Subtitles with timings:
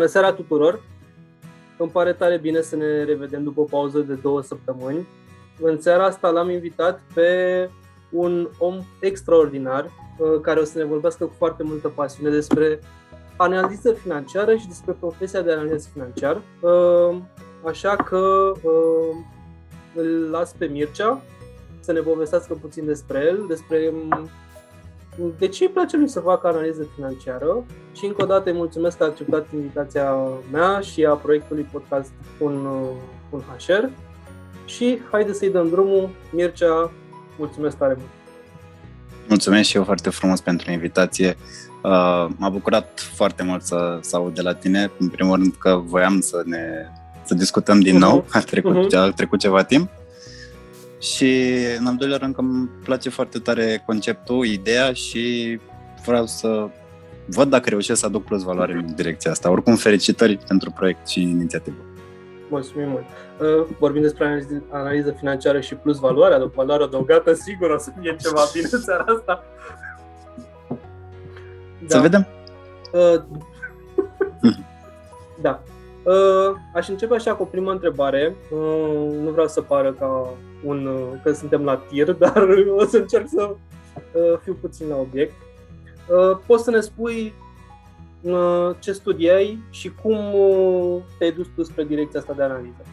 [0.00, 0.80] Bună seara tuturor!
[1.78, 5.08] Îmi pare tare bine să ne revedem după o pauză de două săptămâni.
[5.60, 7.68] În seara asta l-am invitat pe
[8.10, 12.80] un om extraordinar uh, care o să ne vorbească cu foarte multă pasiune despre
[13.36, 16.42] analiză financiară și despre profesia de analist financiar.
[16.60, 17.16] Uh,
[17.66, 19.16] așa că uh,
[19.94, 21.22] îl las pe Mircea
[21.80, 23.92] să ne povestească puțin despre el, despre
[25.38, 28.96] de ce îi place lui să facă analiză financiară și încă o dată îi mulțumesc
[28.96, 30.14] că a acceptat invitația
[30.52, 32.66] mea și a proiectului podcast un,
[33.30, 33.88] un HR
[34.64, 36.08] și haide să-i dăm drumul.
[36.32, 36.90] Mircea,
[37.38, 38.10] mulțumesc tare mult!
[39.28, 41.36] Mulțumesc și eu foarte frumos pentru invitație.
[41.82, 44.90] Uh, m-a bucurat foarte mult să, să aud de la tine.
[44.98, 46.86] În primul rând că voiam să ne
[47.24, 48.00] să discutăm din uh-huh.
[48.00, 48.24] nou.
[48.30, 48.98] A trecut, uh-huh.
[48.98, 49.90] a trecut ceva timp.
[51.00, 55.58] Și în al doilea rând că îmi place foarte tare conceptul, ideea și
[56.04, 56.68] vreau să
[57.26, 59.50] văd dacă reușesc să aduc plus valoare în direcția asta.
[59.50, 61.76] Oricum, felicitări pentru proiect și inițiativă.
[62.50, 63.04] Mulțumim mult.
[63.40, 67.90] Uh, vorbim despre analiză, analiză financiară și plus valoare, aduc valoare adăugată, sigur o să
[68.00, 69.44] fie ceva bine în seara asta.
[71.86, 71.96] Da.
[71.96, 72.26] Să vedem.
[72.92, 73.22] Uh,
[75.42, 75.62] da.
[76.10, 78.36] Uh, aș începe așa cu o primă întrebare.
[78.50, 82.96] Uh, nu vreau să pară ca un, uh, că suntem la tir, dar o să
[82.96, 83.50] încerc să
[84.12, 85.32] uh, fiu puțin la obiect.
[86.08, 87.34] Uh, poți să ne spui
[88.20, 92.84] uh, ce studiai și cum uh, te-ai dus tu spre direcția asta de analiză?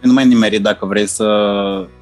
[0.00, 1.26] Nu mai nimeri dacă vrei să,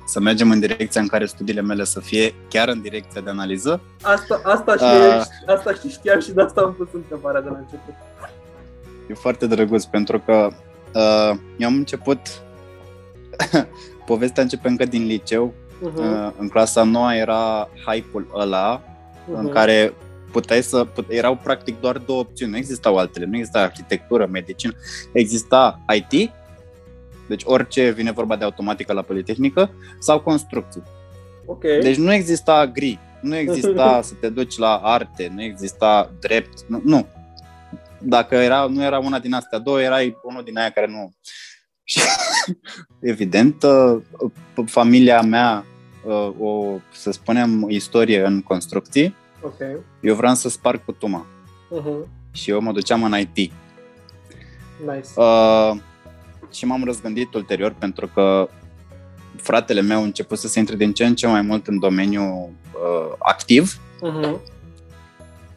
[0.07, 3.81] să mergem în direcția în care studiile mele să fie chiar în direcția de analiză.
[4.03, 7.57] Asta, asta, știe, uh, asta și știam și de asta am pus întrebarea de la
[7.57, 7.95] început.
[9.09, 10.51] E foarte drăguț pentru că
[10.95, 12.19] uh, eu am început
[14.07, 15.55] povestea începe încă din liceu.
[15.89, 16.37] Uh-huh.
[16.39, 19.39] În clasa noua era hype-ul ăla uh-huh.
[19.39, 19.93] în care
[20.31, 24.73] puteai să, pute, erau practic doar două opțiuni, nu existau altele, nu exista arhitectură, medicină,
[25.13, 26.31] exista IT,
[27.29, 30.83] deci orice vine vorba de automatică la Politehnică, sau construcții.
[31.47, 31.79] Okay.
[31.79, 36.81] Deci nu exista gri, nu exista să te duci la arte, nu exista drept, nu.
[36.85, 37.07] nu.
[38.01, 41.15] Dacă era, nu era una din astea două, erai unul din aia care nu
[41.89, 42.01] și,
[43.13, 44.03] evident, uh,
[44.67, 45.65] familia mea,
[46.05, 49.77] uh, o, să spunem, istorie în construcții, okay.
[50.01, 51.27] eu vreau să sparg cu tuma.
[51.81, 52.09] Uh-huh.
[52.33, 53.53] Și eu mă duceam în IT.
[54.87, 55.09] Nice.
[55.17, 55.77] Uh,
[56.53, 58.49] și m-am răzgândit ulterior pentru că
[59.37, 62.49] fratele meu a început să se intre din ce în ce mai mult în domeniul
[62.73, 64.41] uh, activ uh-huh.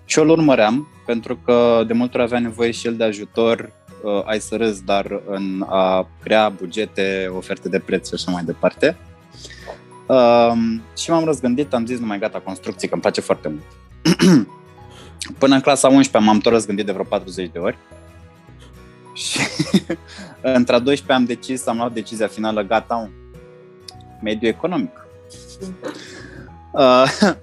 [0.09, 3.71] Și eu îl urmăream pentru că de multe ori avea nevoie și el de ajutor
[4.03, 8.43] uh, ai să râzi, dar în a crea bugete, oferte de preț și așa mai
[8.43, 8.97] departe.
[10.05, 10.53] Uh,
[10.97, 14.47] și m-am răzgândit, am zis, nu mai gata, construcții, că îmi place foarte mult.
[15.39, 17.77] Până în clasa 11 m-am tot răzgândit de vreo 40 de ori.
[19.13, 19.39] Și
[20.41, 23.09] între a 12 am decis, am luat decizia finală, gata, un
[24.21, 25.07] mediu economic.
[26.73, 27.03] Uh,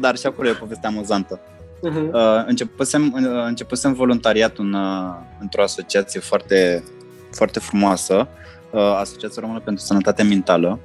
[0.00, 1.40] dar și acolo e o poveste amuzantă.
[1.86, 2.12] Uh-huh.
[2.12, 6.84] Uh, începusem, uh, începusem voluntariat în, uh, într-o asociație foarte,
[7.30, 8.28] foarte frumoasă,
[8.70, 10.78] uh, Asociația Română pentru Sănătate Mentală,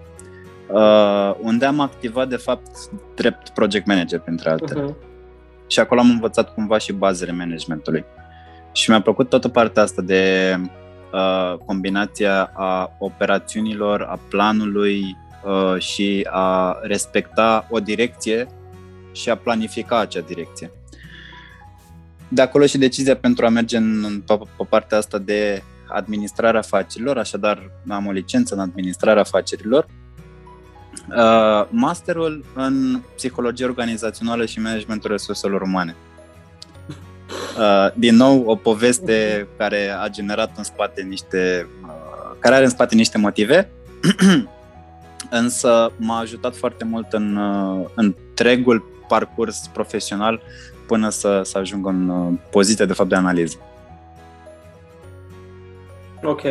[0.71, 4.81] uh, unde am activat, de fapt, drept project manager, printre altele.
[4.81, 4.95] Uh-huh.
[5.67, 8.05] Și acolo am învățat cumva și bazele managementului.
[8.71, 10.55] Și mi-a plăcut toată partea asta de
[11.13, 18.47] uh, combinația a operațiunilor, a planului uh, și a respecta o direcție
[19.11, 20.71] și a planifica acea direcție
[22.33, 27.17] de acolo și decizia pentru a merge în, pe, pe partea asta de administrarea afacerilor,
[27.17, 29.85] așadar am o licență în administrarea afacerilor.
[31.09, 35.95] Uh, masterul în psihologie organizațională și managementul resurselor umane.
[37.57, 42.69] Uh, din nou, o poveste care a generat în spate niște, uh, care are în
[42.69, 43.69] spate niște motive,
[45.29, 50.41] însă m-a ajutat foarte mult în uh, întregul parcurs profesional
[50.87, 53.57] până să, să ajung în uh, poziția de fapt de analiză.
[56.23, 56.41] Ok.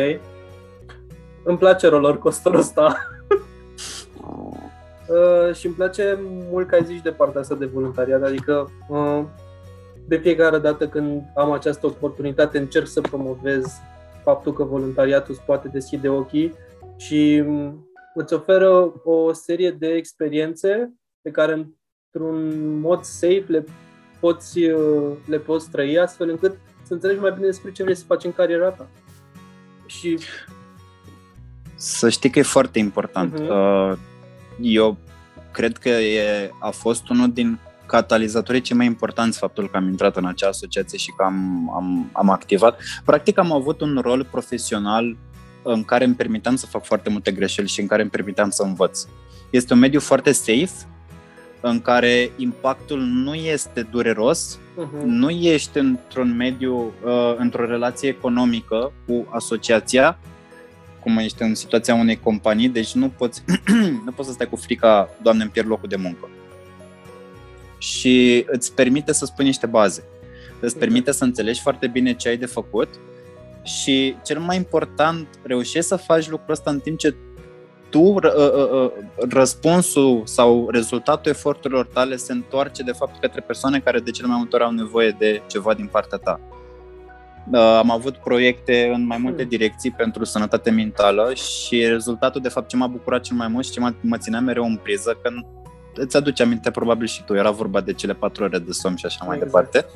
[1.43, 2.95] Îmi place roller coaster ăsta.
[5.07, 6.19] uh, și îmi place
[6.51, 9.23] mult că ai zis de partea asta de voluntariat, adică uh,
[10.07, 13.71] de fiecare dată când am această oportunitate încerc să promovez
[14.23, 16.53] faptul că voluntariatul îți poate deschide ochii
[16.97, 21.69] și um, îți oferă o serie de experiențe pe care
[22.11, 23.65] într-un mod safe le
[24.19, 28.03] poți, uh, le poți trăi astfel încât să înțelegi mai bine despre ce vrei să
[28.07, 28.87] faci în cariera ta.
[29.85, 30.19] Și...
[31.75, 33.39] Să știi că e foarte important.
[33.39, 33.97] Uh-huh.
[34.61, 34.97] Eu
[35.51, 40.15] cred că e, a fost unul din catalizatorii cei mai importanți faptul că am intrat
[40.15, 42.81] în acea asociație și că am, am, am activat.
[43.05, 45.17] Practic am avut un rol profesional
[45.63, 48.63] în care îmi permiteam să fac foarte multe greșeli și în care îmi permiteam să
[48.63, 49.05] învăț.
[49.49, 50.87] Este un mediu foarte safe,
[51.61, 55.03] în care impactul nu este dureros, uh-huh.
[55.05, 60.19] nu ești într-un mediu, uh, într-o relație economică cu asociația,
[60.99, 63.43] cum ești în situația unei companii, deci nu poți,
[64.05, 66.29] nu poți să stai cu frica, Doamne, îmi pierd locul de muncă.
[67.77, 70.03] Și îți permite să spui niște baze.
[70.59, 72.89] Îți permite să înțelegi foarte bine ce ai de făcut
[73.63, 77.15] și, cel mai important, reușești să faci lucrul ăsta în timp ce
[77.91, 78.91] tu, ră, ă, ă, ă,
[79.29, 84.37] răspunsul sau rezultatul eforturilor tale se întoarce de fapt către persoane care de cele mai
[84.37, 86.39] multe ori au nevoie de ceva din partea ta.
[87.77, 89.49] Am avut proiecte în mai multe hmm.
[89.49, 93.71] direcții pentru sănătate mentală și rezultatul, de fapt, ce m-a bucurat cel mai mult și
[93.71, 95.29] ce mă ținea mereu în priză, că
[95.95, 99.05] îți aduce aminte probabil și tu, era vorba de cele patru ore de somn și
[99.05, 99.71] așa mai exact.
[99.71, 99.89] departe.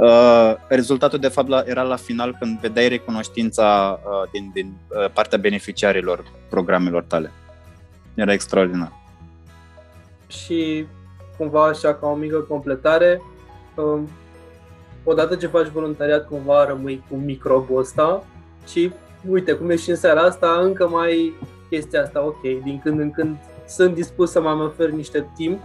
[0.00, 5.10] Uh, rezultatul, de fapt, la, era la final când vedeai recunoștința uh, din, din uh,
[5.12, 7.32] partea beneficiarilor programelor tale.
[8.14, 8.92] Era extraordinar.
[10.26, 10.86] Și
[11.36, 13.22] cumva așa ca o mică completare,
[13.74, 14.00] uh,
[15.04, 18.24] odată ce faci voluntariat, cumva rămâi cu microbul ăsta
[18.66, 18.92] și
[19.28, 21.32] uite, cum ești în seara asta, încă mai
[21.70, 23.36] chestia asta, ok, din când în când
[23.66, 25.62] sunt dispus să mai ofer niște timp,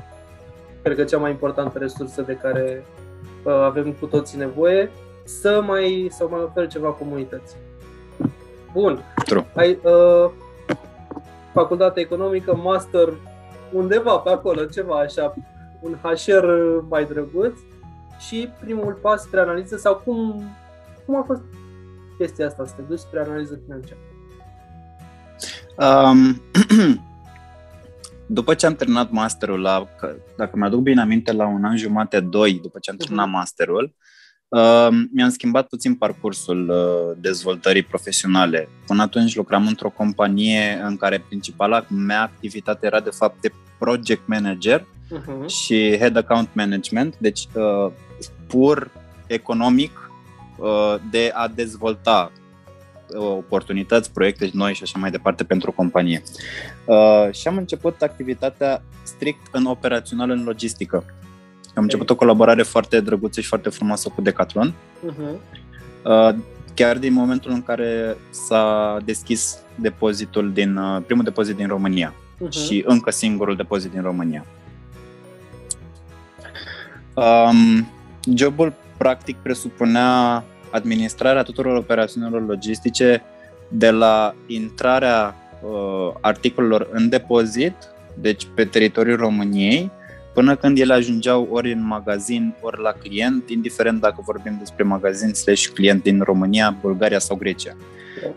[0.84, 3.03] cred că cea mai importantă resursă de care uh,
[3.50, 4.92] avem cu toții nevoie,
[5.24, 7.58] să mai, să mai ofer ceva comunității.
[8.74, 9.04] Bun.
[9.26, 9.46] True.
[9.56, 10.32] Ai, uh,
[11.54, 13.14] facultate economică, master
[13.72, 15.34] undeva pe acolo, ceva așa,
[15.80, 16.46] un HR
[16.90, 17.58] mai drăguț
[18.20, 20.44] și primul pas spre analiză sau cum,
[21.06, 21.42] cum a fost
[22.18, 24.00] chestia asta, să te duci spre analiză financiară?
[25.78, 26.42] Um,
[28.28, 29.88] după ce am terminat masterul, la,
[30.38, 33.32] dacă mă aduc bine aminte, la un an jumate, doi, după ce am terminat uh-huh.
[33.32, 33.96] masterul,
[34.48, 38.70] uh, mi-am schimbat puțin parcursul uh, dezvoltării profesionale.
[38.88, 44.28] Până atunci lucram într-o companie în care principala mea activitate era de fapt de project
[44.28, 45.48] manager uh-huh.
[45.48, 47.92] și head account management, deci uh,
[48.48, 48.92] pur
[49.28, 50.12] economic
[50.58, 52.32] uh, de a dezvolta
[53.18, 56.22] oportunități, proiecte noi și așa mai departe pentru companie.
[56.86, 61.06] Uh, și am început activitatea strict în operațional în logistică.
[61.76, 64.74] Am început o colaborare foarte drăguță și foarte frumoasă cu Decathlon.
[64.74, 65.36] Uh-huh.
[66.04, 66.36] Uh,
[66.74, 72.50] chiar din momentul în care s-a deschis depozitul din uh, primul depozit din România uh-huh.
[72.50, 74.46] și încă singurul depozit din România.
[77.14, 77.88] Um,
[78.36, 80.44] jobul practic presupunea
[80.74, 83.24] administrarea tuturor operațiunilor logistice
[83.68, 87.76] de la intrarea uh, articolelor în depozit,
[88.22, 89.92] deci pe teritoriul României,
[90.34, 95.34] până când ele ajungeau ori în magazin, ori la client, indiferent dacă vorbim despre magazin
[95.34, 97.76] slash client din România, Bulgaria sau Grecia.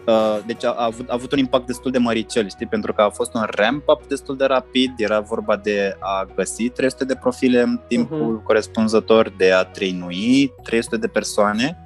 [0.06, 3.02] Uh, deci a, a, avut, a avut un impact destul de măricel, știi, pentru că
[3.02, 7.60] a fost un ramp-up destul de rapid, era vorba de a găsi 300 de profile
[7.60, 8.44] în timpul uh-huh.
[8.44, 11.85] corespunzător, de a trainui 300 de persoane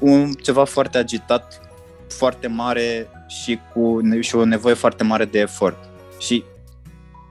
[0.00, 1.60] un ceva foarte agitat,
[2.08, 5.88] foarte mare și cu și o nevoie foarte mare de efort.
[6.18, 6.44] Și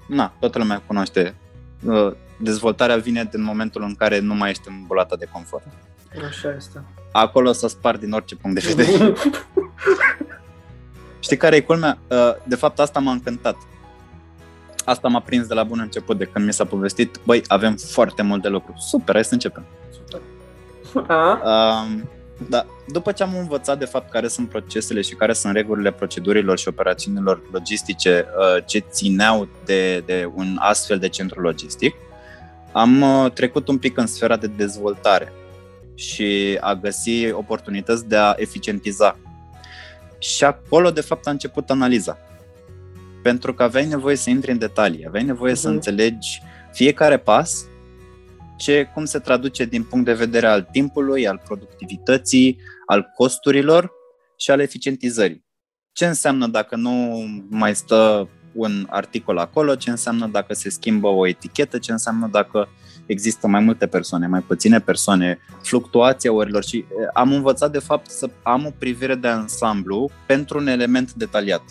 [0.07, 1.35] na, toată lumea cunoaște.
[1.85, 5.63] Uh, dezvoltarea vine din momentul în care nu mai ești în bulata de confort.
[6.27, 6.83] Așa este.
[7.11, 9.13] Acolo să spar din orice punct de vedere.
[11.19, 11.97] Știi care e culmea?
[12.07, 13.55] Uh, de fapt, asta m-a încântat.
[14.85, 18.21] Asta m-a prins de la bun început, de când mi s-a povestit, băi, avem foarte
[18.21, 18.73] mult de lucru.
[18.77, 19.65] Super, hai să începem.
[20.91, 21.39] Super.
[21.43, 22.01] Uh,
[22.47, 26.57] da, după ce am învățat de fapt care sunt procesele și care sunt regulile procedurilor
[26.57, 31.95] și operațiunilor logistice uh, ce țineau de, de un astfel de centru logistic,
[32.71, 35.33] am uh, trecut un pic în sfera de dezvoltare
[35.95, 39.17] și a găsi oportunități de a eficientiza.
[40.19, 42.17] Și acolo, de fapt, a început analiza.
[43.23, 45.57] Pentru că aveai nevoie să intri în detalii, aveai nevoie uh-huh.
[45.57, 45.75] să mhm.
[45.75, 46.41] înțelegi
[46.71, 47.65] fiecare pas
[48.59, 53.91] ce, cum se traduce din punct de vedere al timpului, al productivității, al costurilor
[54.37, 55.45] și al eficientizării.
[55.91, 61.27] Ce înseamnă dacă nu mai stă un articol acolo, ce înseamnă dacă se schimbă o
[61.27, 62.67] etichetă, ce înseamnă dacă
[63.05, 68.29] există mai multe persoane, mai puține persoane, fluctuația orilor și am învățat de fapt să
[68.43, 71.63] am o privire de ansamblu pentru un element detaliat.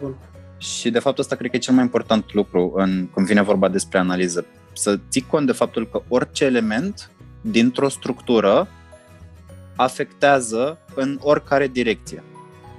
[0.00, 0.14] Bun.
[0.58, 3.68] Și de fapt asta cred că e cel mai important lucru în, când vine vorba
[3.68, 4.46] despre analiză
[4.80, 7.10] să ții cont de faptul că orice element
[7.40, 8.68] dintr-o structură
[9.76, 12.22] afectează în oricare direcție.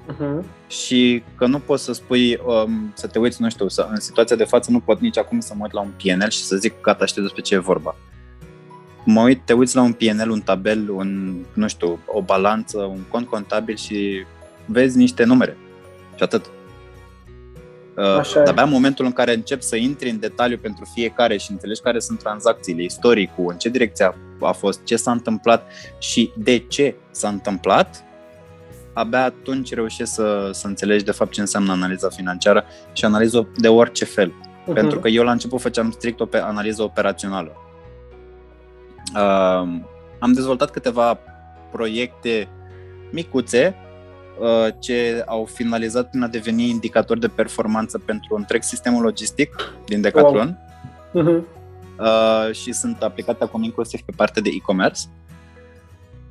[0.07, 0.45] uh-huh.
[0.67, 4.35] și că nu poți să spui, um, să te uiți, nu știu, să, în situația
[4.35, 6.81] de față nu pot nici acum să mă uit la un PNL și să zic,
[6.81, 7.95] gata, știu despre ce e vorba.
[9.05, 13.01] Mă uit, te uiți la un PNL, un tabel, un, nu știu, o balanță, un
[13.09, 14.25] cont contabil și
[14.65, 15.57] vezi niște numere.
[16.15, 16.45] Și atât.
[17.97, 21.51] Uh, Așa abia în momentul în care începi să intri în detaliu pentru fiecare și
[21.51, 26.57] înțelegi care sunt tranzacțiile, istoricul, în ce direcție a fost, ce s-a întâmplat și de
[26.57, 28.03] ce s-a întâmplat,
[28.93, 33.67] abia atunci reușești să, să înțelegi de fapt ce înseamnă analiza financiară și analiză de
[33.67, 34.29] orice fel.
[34.31, 34.73] Uh-huh.
[34.73, 37.51] Pentru că eu la început făceam strict o analiză operațională.
[39.15, 39.67] Uh,
[40.19, 41.19] am dezvoltat câteva
[41.71, 42.47] proiecte
[43.11, 43.90] micuțe uh,
[44.79, 50.57] ce au finalizat prin a deveni indicator de performanță pentru întreg sistemul logistic din Decathlon.
[51.11, 51.23] Wow.
[51.23, 51.59] Uh-huh.
[51.99, 55.01] Uh, și sunt aplicate acum inclusiv pe partea de e-commerce.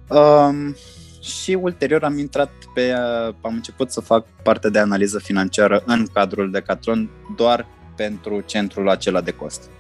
[0.09, 0.75] Uh,
[1.21, 2.93] și ulterior am intrat pe,
[3.41, 7.67] am început să fac parte de analiză financiară în cadrul Decathlon doar
[7.97, 9.71] pentru centrul acela de cost.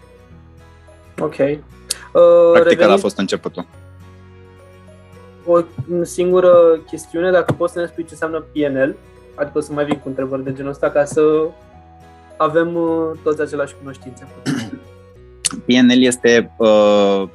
[1.19, 1.39] Ok.
[1.39, 1.57] Uh,
[2.53, 2.99] Practic revenind...
[2.99, 3.67] a fost începutul.
[5.47, 5.61] O
[6.02, 8.97] singură chestiune, dacă poți să ne spui ce înseamnă PNL,
[9.35, 11.23] adică o să mai vin cu întrebări de genul ăsta ca să
[12.37, 14.26] avem uh, toți aceleași cunoștințe.
[15.66, 17.28] PNL este uh,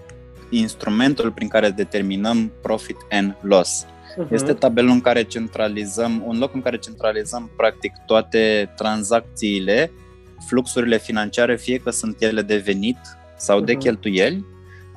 [0.49, 3.85] instrumentul prin care determinăm profit and loss.
[3.85, 4.31] Uh-huh.
[4.31, 9.91] Este tabelul în care centralizăm, un loc în care centralizăm practic toate tranzacțiile,
[10.47, 12.97] fluxurile financiare, fie că sunt ele de venit
[13.37, 13.65] sau uh-huh.
[13.65, 13.81] de mhm.
[13.81, 14.45] cheltuieli,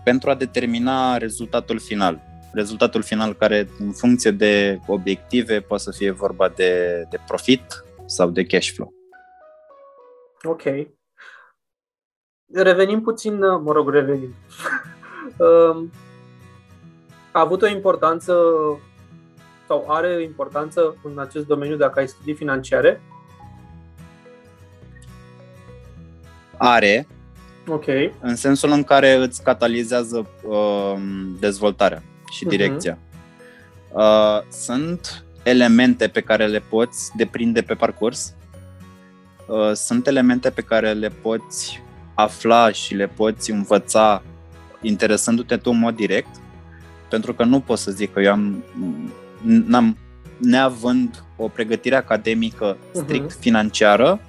[0.04, 2.27] pentru a determina rezultatul final.
[2.58, 8.30] Rezultatul final care, în funcție de obiective, poate să fie vorba de, de profit sau
[8.30, 8.94] de cash flow.
[10.42, 10.62] Ok.
[12.52, 14.34] Revenim puțin, mă rog, revenim.
[15.36, 15.90] Um,
[17.32, 18.34] a avut o importanță
[19.66, 23.00] sau are importanță în acest domeniu dacă ai studii financiare?
[26.56, 27.06] Are.
[27.68, 27.86] Ok.
[28.20, 30.94] În sensul în care îți catalizează uh,
[31.40, 32.56] dezvoltarea și mhm.
[32.56, 32.98] direcția.
[32.98, 33.08] Uh-huh.
[33.92, 38.34] Uh, sunt elemente pe care le poți deprinde pe parcurs.
[39.46, 41.82] Uh, sunt elemente pe care le poți
[42.14, 44.22] afla și le poți învăța
[44.80, 46.36] interesându-te tu în mod direct,
[47.08, 48.64] pentru că nu pot să zic că eu am
[49.42, 49.96] n-am,
[50.36, 53.40] neavând o pregătire academică strict uh-huh.
[53.40, 54.20] financiară,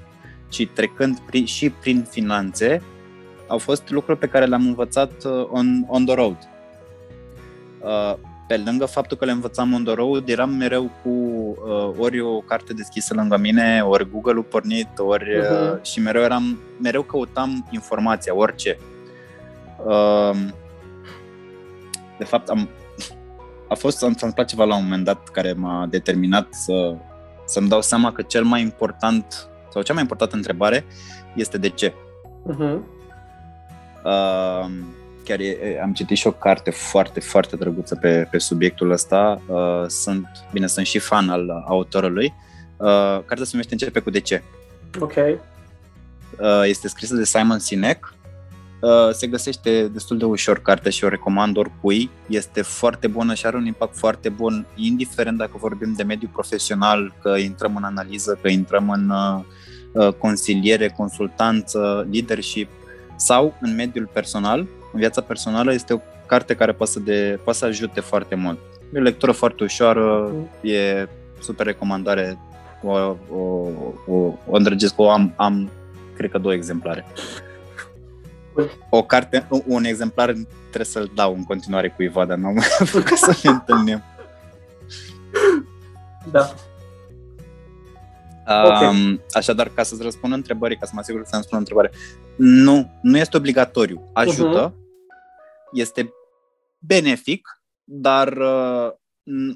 [0.49, 2.81] ci trecând pri, și prin finanțe,
[3.47, 6.37] au fost lucruri pe care le-am învățat uh, on, on the road.
[7.81, 8.13] Uh,
[8.49, 12.39] pe lângă faptul că le învățam on the road, eram mereu cu uh, ori o
[12.39, 15.73] carte deschisă lângă mine, ori Google-ul pornit, ori uh-huh.
[15.73, 18.77] uh, și mereu eram, mereu căutam informația, orice.
[19.85, 20.37] Uh,
[22.17, 22.69] de fapt, am,
[23.67, 26.95] a fost, s-a întâmplat ceva la un moment dat care m-a determinat să,
[27.45, 30.85] să-mi dau seama că cel mai important sau cea mai importantă întrebare
[31.35, 31.93] este de ce.
[32.53, 32.79] Uh-huh.
[34.03, 34.69] Uh,
[35.29, 39.41] chiar e, am citit și o carte foarte, foarte drăguță pe, pe subiectul ăsta.
[39.47, 42.33] Uh, sunt, bine, sunt și fan al autorului.
[42.77, 42.87] Uh,
[43.25, 44.43] cartea se numește Începe cu de ce.
[44.99, 45.15] Ok.
[45.15, 48.13] Uh, este scrisă de Simon Sinek
[48.79, 52.09] Uh, se găsește destul de ușor cartea și o recomand oricui.
[52.27, 57.13] Este foarte bună și are un impact foarte bun, indiferent dacă vorbim de mediu profesional,
[57.21, 59.43] că intrăm în analiză, că intrăm în uh,
[59.93, 62.69] uh, consiliere, consultanță, leadership
[63.15, 67.59] sau în mediul personal, în viața personală, este o carte care poate să, de, poate
[67.59, 68.59] să ajute foarte mult.
[68.93, 70.31] E o lectură foarte ușoară,
[70.61, 71.07] e
[71.39, 72.37] super recomandare,
[72.83, 73.67] o, o,
[74.07, 74.15] o,
[74.47, 75.69] o îndrăgesc, o am, am,
[76.15, 77.05] cred că două exemplare
[78.89, 83.49] o carte, un exemplar trebuie să-l dau în continuare cuiva, dar n-am făcut să ne
[83.49, 84.03] întâlnim.
[86.31, 86.53] Da.
[88.49, 89.21] Um, okay.
[89.31, 91.91] Așadar, ca să-ți răspund întrebării, ca să mă asigur că să-mi spun întrebare,
[92.35, 94.09] nu, nu este obligatoriu.
[94.13, 95.71] Ajută, uh-huh.
[95.71, 96.13] este
[96.79, 98.91] benefic, dar uh,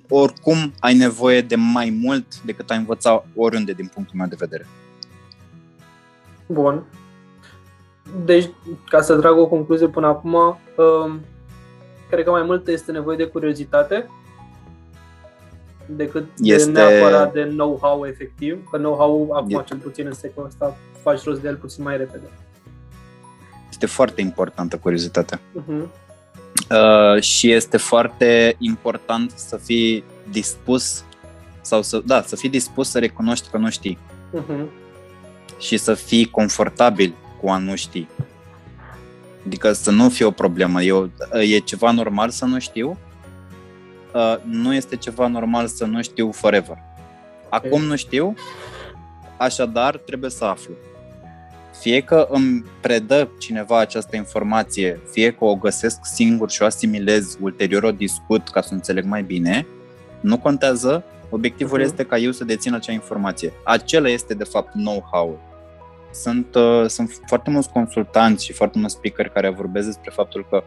[0.10, 4.68] oricum ai nevoie de mai mult decât ai învăța oriunde din punctul meu de vedere.
[6.48, 6.84] Bun.
[8.26, 8.50] Deci,
[8.90, 11.22] ca să trag o concluzie până acum, um,
[12.10, 14.10] cred că mai mult este nevoie de curiozitate
[15.86, 16.72] decât este...
[16.72, 19.64] de neapărat de know-how efectiv, că know-how acum e...
[19.66, 22.26] cel puțin în secolul ăsta faci rost de el puțin mai repede.
[23.70, 25.40] Este foarte importantă curiozitatea.
[25.40, 25.88] Uh-huh.
[26.70, 31.04] Uh, și este foarte important să fii dispus
[31.62, 33.98] sau să, da, să fii dispus să recunoști că nu știi.
[34.34, 34.66] Uh-huh.
[35.60, 38.08] Și să fii confortabil cu a nu ști.
[39.46, 40.82] Adică să nu fie o problemă.
[40.82, 42.98] Eu, e ceva normal să nu știu,
[44.14, 46.78] uh, nu este ceva normal să nu știu forever.
[47.50, 48.34] Acum nu știu,
[49.38, 50.74] așadar trebuie să aflu.
[51.80, 57.38] Fie că îmi predă cineva această informație, fie că o găsesc singur și o asimilez,
[57.42, 59.68] ulterior o discut ca să înțeleg mai bine,
[60.20, 61.84] nu contează, obiectivul uh-huh.
[61.84, 63.54] este ca eu să dețin acea informație.
[63.64, 65.40] Acela este, de fapt, know-how.
[66.12, 70.64] Sunt, uh, sunt foarte mulți consultanți și foarte mulți speaker care vorbesc despre faptul că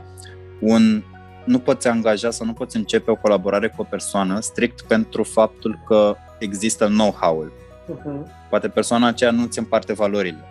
[0.61, 1.03] un,
[1.47, 5.79] nu poți angaja sau nu poți începe o colaborare cu o persoană strict pentru faptul
[5.87, 7.53] că există know-how-ul.
[7.53, 8.49] Uh-huh.
[8.51, 10.45] Poate persoana aceea nu ți împarte valorile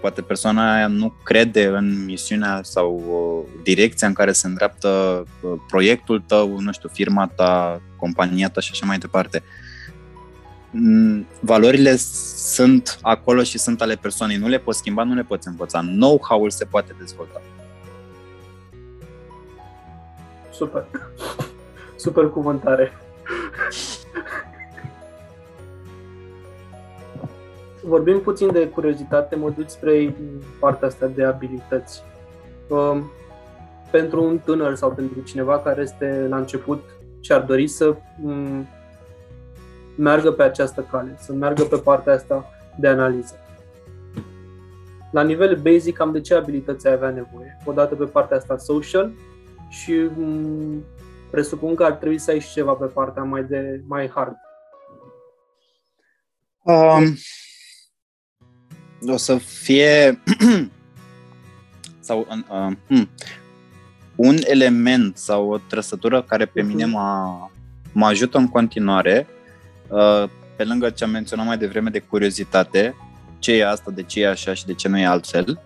[0.00, 4.88] poate persoana aia nu crede în misiunea sau uh, direcția în care se îndreaptă
[5.40, 9.42] uh, proiectul tău, nu știu, firma ta, compania ta și așa mai departe.
[10.70, 11.96] Mm, valorile
[12.36, 15.80] sunt acolo și sunt ale persoanei, nu le poți schimba, nu le poți învăța.
[15.80, 17.40] Know-how-ul se poate dezvolta.
[20.58, 20.86] Super.
[21.96, 22.92] Super cuvântare.
[27.82, 30.14] vorbim puțin de curiozitate, mă duc spre
[30.60, 32.02] partea asta de abilități.
[32.68, 33.10] Um,
[33.90, 36.82] pentru un tânăr sau pentru cineva care este la început
[37.20, 38.66] și ar dori să um,
[39.96, 42.44] meargă pe această cale, să meargă pe partea asta
[42.76, 43.34] de analiză.
[45.10, 47.58] La nivel basic, cam de ce abilități ai avea nevoie?
[47.64, 49.12] Odată pe partea asta social
[49.68, 50.84] și um,
[51.30, 54.36] presupun că ar trebui să ai și ceva pe partea mai de mai hard.
[56.62, 57.16] Um,
[59.06, 60.22] o să fie
[62.00, 63.08] sau uh, hmm,
[64.16, 66.94] un element sau o trăsătură care pe mine mhm.
[66.94, 67.36] mă,
[67.92, 69.26] mă ajută în continuare,
[69.88, 70.24] uh,
[70.56, 72.94] pe lângă ce am menționat mai devreme de curiozitate,
[73.38, 75.60] ce e asta, de ce e așa și de ce nu e altfel,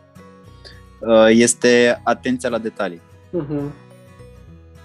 [0.99, 3.00] uh, este atenția la detalii.
[3.28, 3.91] Uh-huh.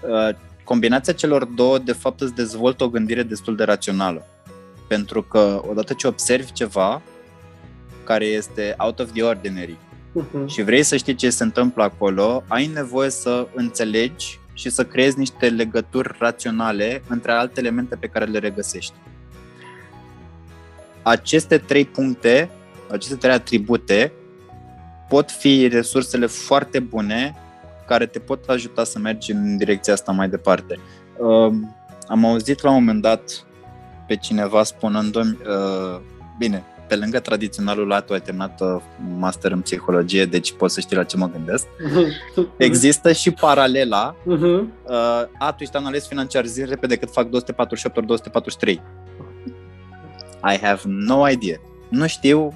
[0.00, 4.26] Uh, combinația celor două, de fapt, îți dezvoltă o gândire destul de rațională.
[4.88, 7.02] Pentru că odată ce observi ceva,
[8.04, 9.76] care este out of the ordinary
[10.20, 10.46] uh-huh.
[10.46, 15.18] și vrei să știi ce se întâmplă acolo, ai nevoie să înțelegi și să creezi
[15.18, 18.92] niște legături raționale între alte elemente pe care le regăsești.
[21.02, 22.50] Aceste trei puncte,
[22.90, 24.12] aceste trei atribute
[25.08, 27.34] pot fi resursele foarte bune
[27.88, 30.78] care te pot ajuta să mergi în direcția asta mai departe.
[31.16, 31.52] Uh,
[32.06, 33.46] am auzit la un moment dat
[34.06, 36.00] pe cineva spunând, uh,
[36.38, 38.76] bine, pe lângă tradiționalul lat, tu ai terminat uh,
[39.18, 41.66] master în psihologie, deci poți să știi la ce mă gândesc.
[42.56, 44.14] Există și paralela.
[44.14, 44.60] Uh-huh.
[44.84, 48.82] Uh, a, tu ești analist financiar, zi repede cât fac 248 ori 243.
[50.50, 51.60] Și have no idea.
[51.88, 52.52] Nu știu,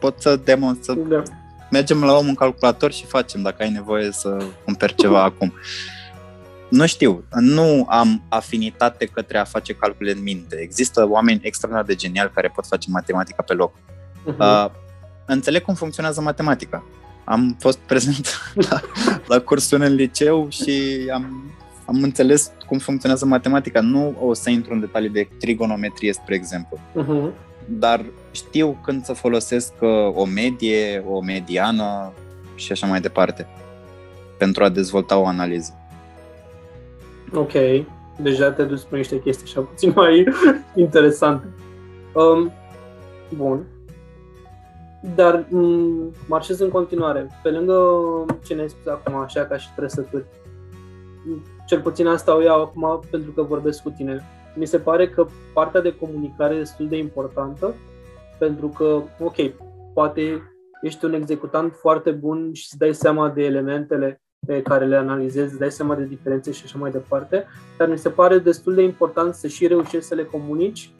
[0.00, 0.96] pot să demonstrez.
[1.08, 1.22] Da.
[1.70, 5.52] Mergem la om un calculator și facem dacă ai nevoie să cumperi ceva acum.
[6.68, 10.56] Nu știu, nu am afinitate către a face calcule în minte.
[10.56, 13.74] Există oameni extraordinar de geniali care pot face matematica pe loc.
[13.74, 14.38] Uh-huh.
[14.38, 14.66] Uh,
[15.26, 16.84] înțeleg cum funcționează matematica.
[17.24, 18.28] Am fost prezent
[18.68, 18.80] la,
[19.26, 21.52] la cursul în liceu și am,
[21.86, 23.80] am înțeles cum funcționează matematica.
[23.80, 26.78] Nu o să intru în detalii de trigonometrie, spre exemplu.
[26.78, 27.34] Uh-huh.
[27.66, 32.12] Dar știu când să folosesc uh, o medie, o mediană
[32.54, 33.46] și așa mai departe
[34.38, 35.74] pentru a dezvolta o analiză.
[37.34, 37.52] Ok,
[38.18, 40.24] deja te duci spre niște chestii așa puțin mai
[40.84, 41.46] interesante.
[42.14, 42.52] Um,
[43.36, 43.66] bun.
[45.14, 47.26] Dar m- mm, marșez în continuare.
[47.42, 47.74] Pe lângă
[48.44, 50.24] ce ne-ai spus acum, așa ca și trăsături,
[51.66, 54.26] cel puțin asta o iau acum pentru că vorbesc cu tine.
[54.54, 57.74] Mi se pare că partea de comunicare e destul de importantă,
[58.40, 59.36] pentru că, ok,
[59.94, 60.42] poate
[60.82, 65.58] ești un executant foarte bun și îți dai seama de elementele pe care le analizezi,
[65.58, 67.46] dai seama de diferențe și așa mai departe,
[67.78, 70.90] dar mi se pare destul de important să și reușești să le comunici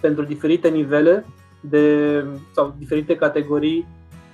[0.00, 1.24] pentru diferite nivele
[1.60, 2.24] de,
[2.54, 3.86] sau diferite categorii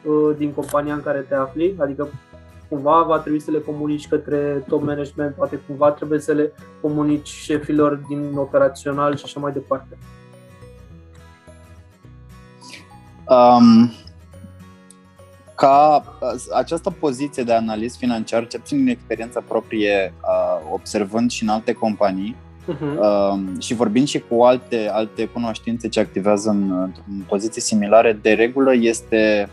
[0.04, 2.08] uh, din compania în care te afli, adică
[2.68, 7.28] cumva va trebui să le comunici către top management, poate cumva trebuie să le comunici
[7.28, 9.98] șefilor din operațional și așa mai departe.
[13.28, 13.92] Um,
[15.54, 16.04] ca
[16.54, 20.14] această poziție de analist financiar, ce puțin din experiența proprie,
[20.72, 22.36] observând și în alte companii
[22.68, 23.58] uh-huh.
[23.58, 26.70] și vorbind și cu alte, alte cunoștințe ce activează în,
[27.08, 29.48] în poziții similare, de regulă este,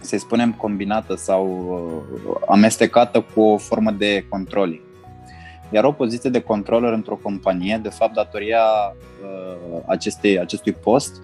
[0.00, 1.46] să spunem, combinată sau
[2.26, 4.80] uh, amestecată cu o formă de controlling.
[5.70, 8.64] Iar o poziție de controller într-o companie, de fapt, datoria
[9.22, 11.20] uh, acestei, acestui post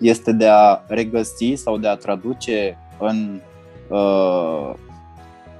[0.00, 3.40] este de a regăsi sau de a traduce în,
[3.88, 4.72] uh,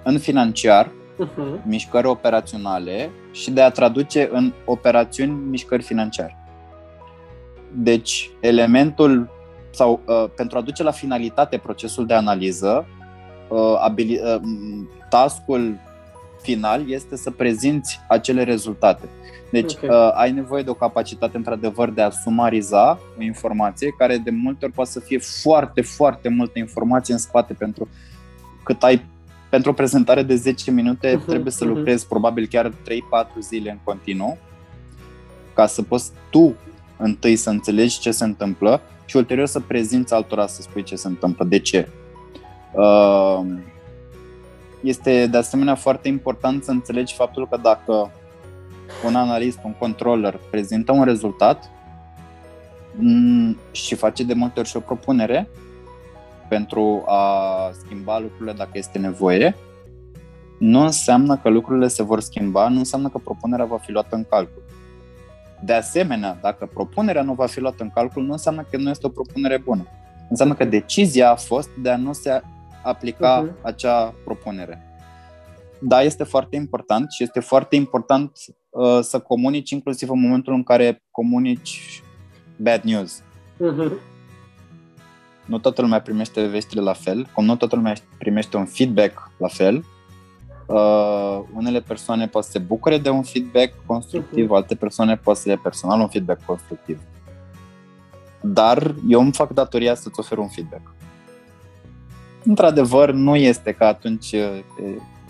[0.02, 1.64] în financiar, uh-huh.
[1.64, 6.36] mișcări operaționale și de a traduce în operațiuni mișcări financiare.
[7.72, 9.30] Deci, elementul
[9.70, 12.86] sau uh, pentru a duce la finalitate procesul de analiză,
[13.48, 14.40] uh, abili- uh,
[15.08, 15.78] taskul
[16.42, 19.08] final este să prezinți acele rezultate.
[19.50, 19.88] Deci okay.
[19.88, 24.64] uh, ai nevoie de o capacitate într-adevăr de a sumariza o informație care de multe
[24.64, 27.88] ori poate să fie foarte, foarte multă informație în spate pentru
[28.64, 29.04] cât ai
[29.48, 31.68] pentru o prezentare de 10 minute uh-huh, trebuie să uh-huh.
[31.68, 32.74] lucrezi probabil chiar 3-4
[33.40, 34.38] zile în continuu
[35.54, 36.54] ca să poți tu
[36.96, 41.08] întâi să înțelegi ce se întâmplă și ulterior să prezinți altora să spui ce se
[41.08, 41.44] întâmplă.
[41.44, 41.88] De ce?
[42.72, 43.40] Uh,
[44.82, 48.10] este de asemenea foarte important să înțelegi faptul că dacă
[49.04, 51.70] un analist, un controller prezintă un rezultat
[52.96, 55.48] mm, și face de multe ori și o propunere
[56.48, 59.56] pentru a schimba lucrurile dacă este nevoie,
[60.58, 64.24] nu înseamnă că lucrurile se vor schimba, nu înseamnă că propunerea va fi luată în
[64.24, 64.62] calcul.
[65.64, 69.06] De asemenea, dacă propunerea nu va fi luată în calcul, nu înseamnă că nu este
[69.06, 69.86] o propunere bună.
[70.28, 72.42] Înseamnă că decizia a fost de a nu se
[72.82, 73.62] aplica uh-huh.
[73.62, 74.84] acea propunere.
[75.80, 78.32] Da, este foarte important și este foarte important
[78.70, 82.02] uh, să comunici inclusiv în momentul în care comunici
[82.56, 83.22] bad news.
[83.56, 83.92] Uh-huh.
[85.46, 89.48] Nu toată lumea primește veștile la fel, cum nu toată lumea primește un feedback la
[89.48, 89.84] fel.
[90.66, 94.54] Uh, unele persoane pot să se bucure de un feedback constructiv, uh-huh.
[94.54, 97.00] alte persoane pot să le personal un feedback constructiv.
[98.40, 100.94] Dar eu îmi fac datoria să-ți ofer un feedback
[102.44, 104.34] într-adevăr, nu este ca atunci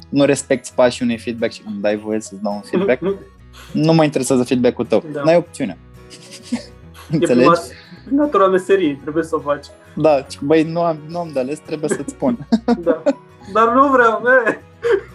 [0.09, 3.17] nu respecti pașii unui feedback și îmi dai voie să-ți dau un feedback.
[3.73, 5.05] nu mă interesează feedback-ul tău.
[5.13, 5.23] Da.
[5.23, 5.79] N-ai opțiune.
[7.11, 7.49] Înțelegi?
[7.49, 7.53] E
[8.05, 9.67] prima, natura meseriei, trebuie să o faci.
[9.95, 12.47] Da, băi, nu am, nu am de ales, trebuie să-ți spun.
[12.85, 13.03] da.
[13.53, 14.61] Dar nu vreau, me.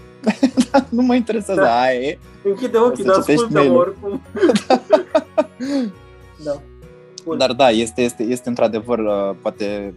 [0.72, 1.82] da, nu mă interesează, da.
[1.82, 2.20] aia e.
[2.44, 4.22] Închide ochii, dar ascultă oricum.
[6.44, 6.62] da.
[7.26, 7.38] Bun.
[7.38, 9.94] Dar da, este, este, este într-adevăr, uh, poate,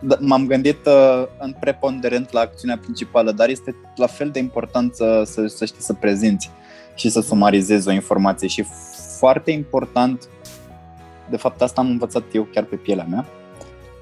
[0.00, 4.94] da, m-am gândit uh, în preponderent la acțiunea principală, dar este la fel de important
[4.94, 6.50] să, să, să știi să prezinți
[6.94, 8.64] și să sumarizezi o informație și
[9.18, 10.28] foarte important,
[11.30, 13.26] de fapt asta am învățat eu chiar pe pielea mea,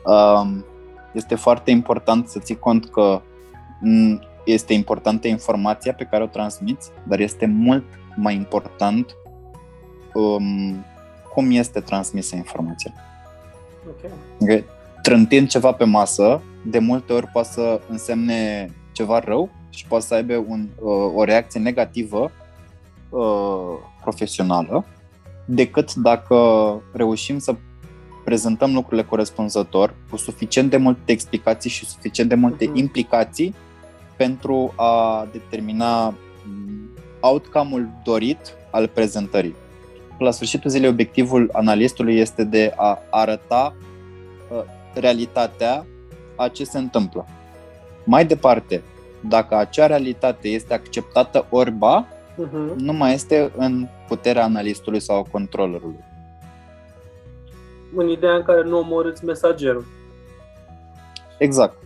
[0.05, 0.65] um,
[1.13, 3.23] este foarte important să ții cont că
[4.45, 7.85] este importantă informația pe care o transmiți, dar este mult
[8.17, 9.17] mai important
[10.15, 10.85] um,
[11.35, 12.93] cum este transmisă informația.
[13.89, 14.11] Okay.
[14.39, 14.65] Okay.
[15.03, 20.15] Trântind ceva pe masă, de multe ori poate să însemne ceva rău și poate să
[20.15, 22.31] aibă un, uh, o reacție negativă
[23.09, 24.85] uh, profesională,
[25.45, 26.37] decât dacă
[26.93, 27.55] reușim să
[28.25, 32.75] prezentăm lucrurile corespunzător, cu suficient de multe explicații și suficient de multe uh-huh.
[32.75, 33.55] implicații
[34.17, 38.39] pentru a determina mm, outcome-ul dorit
[38.71, 39.55] al prezentării
[40.19, 43.75] la sfârșitul zilei obiectivul analistului este de a arăta
[44.51, 44.63] uh,
[44.95, 45.87] realitatea
[46.37, 47.27] a ce se întâmplă.
[48.05, 48.83] Mai departe,
[49.21, 52.75] dacă acea realitate este acceptată orba, uh-huh.
[52.77, 56.05] nu mai este în puterea analistului sau controllerului.
[57.97, 59.85] În ideea în care nu omorâți mesagerul.
[61.39, 61.77] Exact.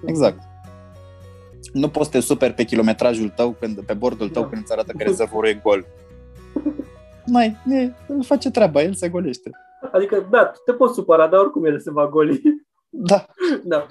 [0.00, 0.08] Mhm.
[0.08, 0.38] Exact.
[1.72, 4.48] Nu poți să te super pe kilometrajul tău, când, pe bordul tău, da.
[4.48, 5.86] când îți arată că rezervorul e gol.
[7.26, 9.50] mai, e, îl face treaba, el se golește.
[9.92, 12.42] Adică, da, te poți supăra, dar oricum el se va goli.
[12.90, 13.26] Da.
[13.64, 13.86] da.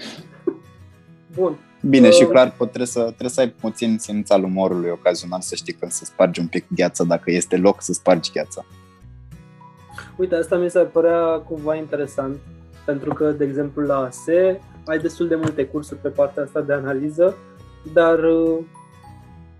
[1.36, 1.58] Bun.
[1.82, 5.56] Bine, uh, și clar trebuie să, trebuie să ai puțin simț al umorului ocazional, să
[5.56, 8.65] știi când să spargi un pic gheața, dacă este loc să spargi gheața.
[10.15, 12.38] Uite, asta mi se părea cumva interesant,
[12.86, 16.74] pentru că, de exemplu, la ASE ai destul de multe cursuri pe partea asta de
[16.74, 17.38] analiză,
[17.93, 18.58] dar uh,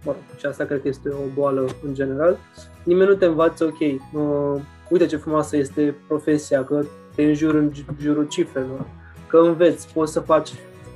[0.06, 2.38] mă rog, și asta cred că este o boală în general,
[2.84, 6.84] nimeni nu te învață, ok, uh, uite ce frumoasă este profesia, că
[7.16, 8.86] te înjur în jurul cifrelor,
[9.28, 10.52] că înveți, poți să faci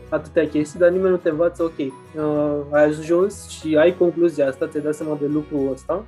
[0.10, 4.68] atâtea chestii, dar nimeni nu te învață, ok, uh, ai ajuns și ai concluzia asta,
[4.68, 6.06] ți-ai dat seama de lucrul ăsta,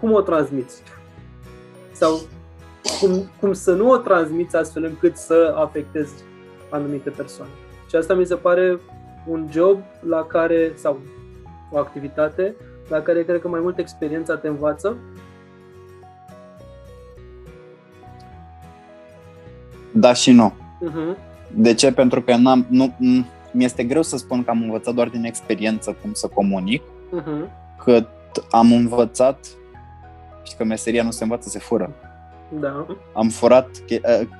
[0.00, 0.82] cum o transmiți?
[1.92, 2.20] Sau
[3.00, 6.12] cum, cum să nu o transmiți astfel încât să afectezi
[6.70, 7.50] anumite persoane.
[7.88, 8.80] Și asta mi se pare
[9.26, 11.00] un job la care, sau
[11.70, 12.54] o activitate
[12.88, 14.96] la care cred că mai mult experiența te învață?
[19.92, 20.52] Da și nu.
[20.52, 21.16] Uh-huh.
[21.54, 21.92] De ce?
[21.92, 22.94] Pentru că n-am, nu,
[23.50, 27.48] mi-este greu să spun că am învățat doar din experiență cum să comunic, uh-huh.
[27.84, 28.06] că
[28.50, 29.38] am învățat,
[30.42, 31.94] și că meseria nu se învață, se fură.
[32.60, 32.86] Da.
[33.12, 33.68] Am furat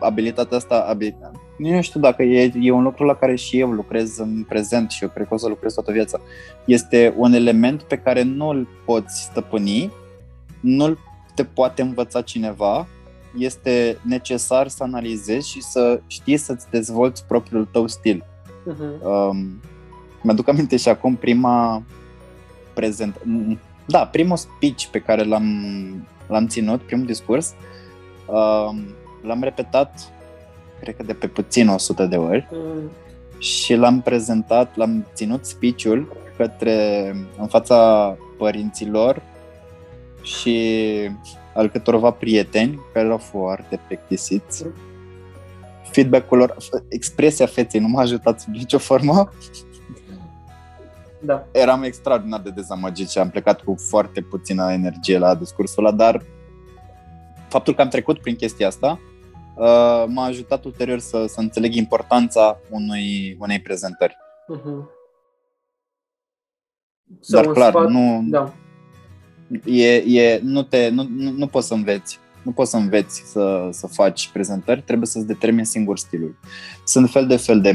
[0.00, 1.40] abilitatea asta, abilitatea.
[1.58, 5.02] Nu știu dacă e, e un lucru la care și eu lucrez în prezent și
[5.02, 6.20] eu cred că o să lucrez toată viața.
[6.64, 9.92] Este un element pe care nu îl poți stăpâni,
[10.60, 10.96] nu
[11.34, 12.86] te poate învăța cineva,
[13.38, 18.24] este necesar să analizezi și să știi să-ți dezvolți propriul tău stil.
[18.66, 19.02] Uh-huh.
[19.02, 19.60] Um,
[20.22, 21.82] mi-aduc aminte și acum prima
[22.74, 23.20] prezent,
[23.86, 25.46] da, primul speech pe care l-am,
[26.26, 27.66] l-am ținut, primul discurs, um,
[29.22, 30.12] l-am repetat,
[30.80, 32.90] cred că de pe puțin 100 de ori mm.
[33.38, 39.22] și l-am prezentat, l-am ținut speech-ul către, în fața părinților
[40.22, 40.80] și
[41.54, 44.64] al câtorva prieteni care erau foarte plictisiți.
[44.64, 44.72] Mm.
[45.90, 46.56] Feedback-ul lor,
[46.88, 49.32] expresia feței nu m-a ajutat sub nicio formă.
[51.20, 51.46] Da.
[51.52, 56.22] Eram extraordinar de dezamăgit și am plecat cu foarte puțină energie la discursul ăla, dar
[57.48, 59.00] faptul că am trecut prin chestia asta
[59.54, 64.16] uh, m-a ajutat ulterior să, să înțeleg importanța unui, unei prezentări.
[64.56, 64.96] Uh-huh.
[67.28, 68.54] Dar clar, sfat, nu, da.
[69.64, 73.68] e, e, nu, te, nu, nu, nu poți să înveți nu poți să înveți să,
[73.72, 76.38] să faci prezentări, trebuie să-ți determini singur stilul.
[76.84, 77.72] Sunt fel de fel de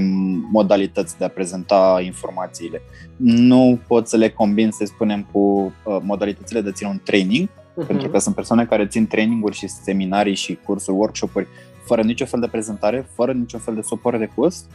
[0.51, 2.81] modalități de a prezenta informațiile.
[3.17, 7.49] Nu poți să le combini, să spunem, cu uh, modalitățile de a ține un training,
[7.73, 7.87] uh-huh.
[7.87, 11.47] pentru că sunt persoane care țin traininguri și seminarii și cursuri, workshop-uri,
[11.85, 14.65] fără niciun fel de prezentare, fără niciun fel de suport de curs.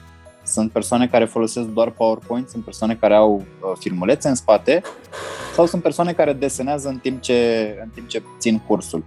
[0.44, 4.82] Sunt persoane care folosesc doar PowerPoint, sunt persoane care au uh, filmulețe în spate
[5.54, 9.04] sau sunt persoane care desenează în timp ce, în timp ce țin cursul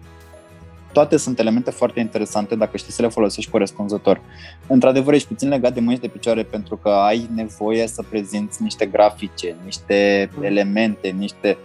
[0.91, 4.21] toate sunt elemente foarte interesante dacă știi să le folosești corespunzător.
[4.67, 8.85] Într-adevăr, ești puțin legat de mâini de picioare pentru că ai nevoie să prezinți niște
[8.85, 10.43] grafice, niște mm.
[10.43, 11.57] elemente, niște...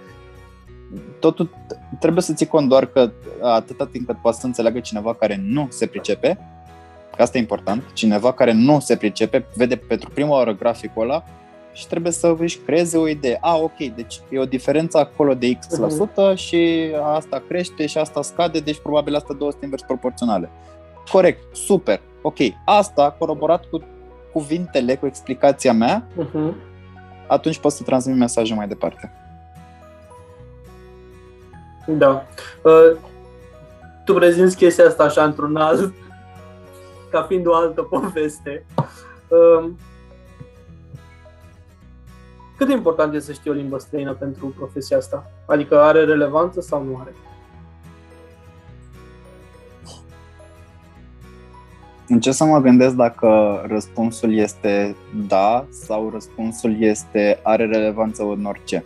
[1.21, 1.51] Totul
[2.01, 3.11] trebuie să ții cont doar că
[3.43, 6.39] atâta timp cât poate să înțeleagă cineva care nu se pricepe,
[7.17, 11.25] că asta e important, cineva care nu se pricepe, vede pentru prima oară graficul ăla
[11.73, 13.39] și trebuie să își creeze o idee.
[13.41, 17.99] A, ok, deci e o diferență acolo de X% la sută și asta crește și
[17.99, 20.51] asta scade, deci probabil asta două sunt invers proporționale.
[21.13, 22.37] Corect, super, ok.
[22.65, 23.85] Asta coroborat cu
[24.33, 26.53] cuvintele, cu explicația mea, uh-huh.
[27.27, 29.13] atunci poți să transmit mesajul mai departe.
[31.87, 32.27] Da.
[32.63, 32.97] Uh,
[34.05, 35.93] tu prezinți chestia asta așa într-un alt,
[37.11, 38.67] ca fiind o altă poveste.
[39.29, 39.71] Uh,
[42.57, 45.31] cât de important este să știi o limbă străină pentru profesia asta?
[45.47, 47.15] Adică are relevanță sau nu are?
[52.09, 54.97] Încerc să mă gândesc dacă răspunsul este
[55.27, 58.85] da sau răspunsul este are relevanță în orice.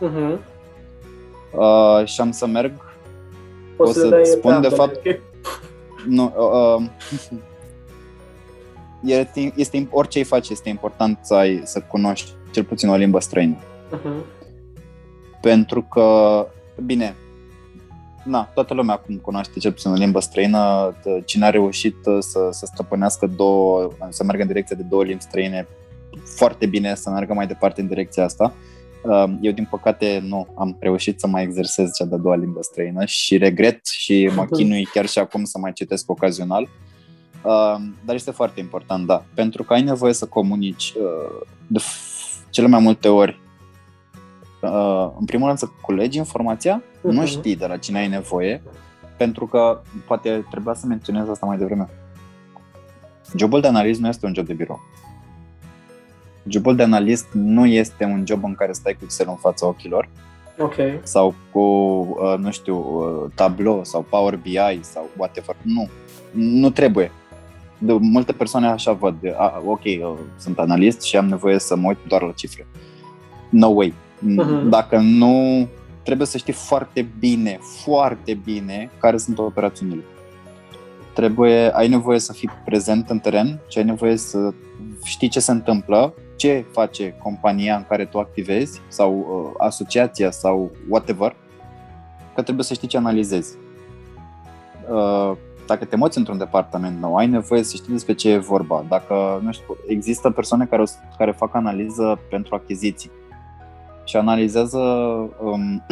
[0.00, 0.51] Uh-huh.
[1.52, 2.72] Uh, și am să merg.
[3.76, 4.96] Poți o să, să spun de fapt.
[4.96, 5.20] Okay.
[6.08, 6.88] Nu, uh, uh,
[9.18, 13.18] este, este, orice îi faci este important să, ai, să cunoști cel puțin o limbă
[13.18, 13.56] străină.
[13.56, 14.24] Uh-huh.
[15.40, 16.46] Pentru că,
[16.84, 17.16] bine,
[18.24, 20.94] na, toată lumea acum cunoaște cel puțin o limbă străină.
[21.24, 25.22] Cine a reușit uh, să, să stăpânească două, să meargă în direcția de două limbi
[25.22, 25.68] străine,
[26.24, 28.44] foarte bine să meargă mai departe în direcția asta.
[28.44, 28.81] Uh,
[29.40, 33.36] eu, din păcate, nu am reușit să mai exersez cea de-a doua limbă străină și
[33.36, 36.68] regret și mă chinui chiar și acum să mai citesc ocazional.
[37.42, 40.92] Uh, dar este foarte important, da, pentru că ai nevoie să comunici
[41.66, 41.78] de
[42.50, 43.40] cele mai multe ori,
[44.62, 47.02] uh, în primul rând să culegi informația, uh-huh.
[47.02, 47.26] nu mhm.
[47.26, 48.62] știi de la cine ai nevoie,
[49.16, 51.88] pentru că poate trebuia să menționez asta mai devreme.
[53.36, 54.80] Jobul de analist nu este un job de birou.
[56.46, 60.08] Jobul de analist nu este un job în care stai cu Excel în fața ochilor
[60.58, 61.00] okay.
[61.02, 65.56] sau cu, uh, nu știu, uh, Tableau sau Power BI sau whatever.
[65.62, 65.88] Nu.
[66.32, 67.10] Nu trebuie
[67.84, 69.82] de multe persoane așa văd, a, ok,
[70.36, 72.66] sunt analist și am nevoie să mă uit doar la cifre.
[73.48, 73.94] No way.
[73.94, 74.68] Uh-huh.
[74.68, 75.68] Dacă nu,
[76.02, 80.02] trebuie să știi foarte bine, foarte bine care sunt operațiunile.
[81.14, 84.52] Trebuie, ai nevoie să fii prezent în teren și ai nevoie să
[85.04, 90.70] știi ce se întâmplă, ce face compania în care tu activezi sau uh, asociația sau
[90.88, 91.36] whatever,
[92.34, 93.56] că trebuie să știi ce analizezi.
[94.90, 95.32] Uh,
[95.66, 98.84] dacă te muți într-un departament nou, ai nevoie să știi despre ce e vorba.
[98.88, 100.84] Dacă, nu știu, există persoane care,
[101.18, 103.10] care fac analiză pentru achiziții
[104.04, 104.78] și analizează
[105.42, 105.82] um,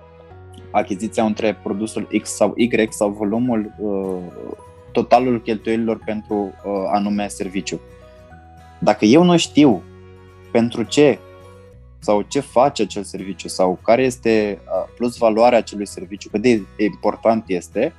[0.80, 4.16] achiziția între produsul X sau Y sau volumul, uh,
[4.92, 7.80] totalul cheltuielilor pentru uh, anume serviciu.
[8.78, 9.82] Dacă eu nu știu
[10.50, 11.18] pentru ce
[11.98, 16.62] sau ce face acel serviciu sau care este uh, plus valoarea acelui serviciu, cât de
[16.76, 17.94] important este,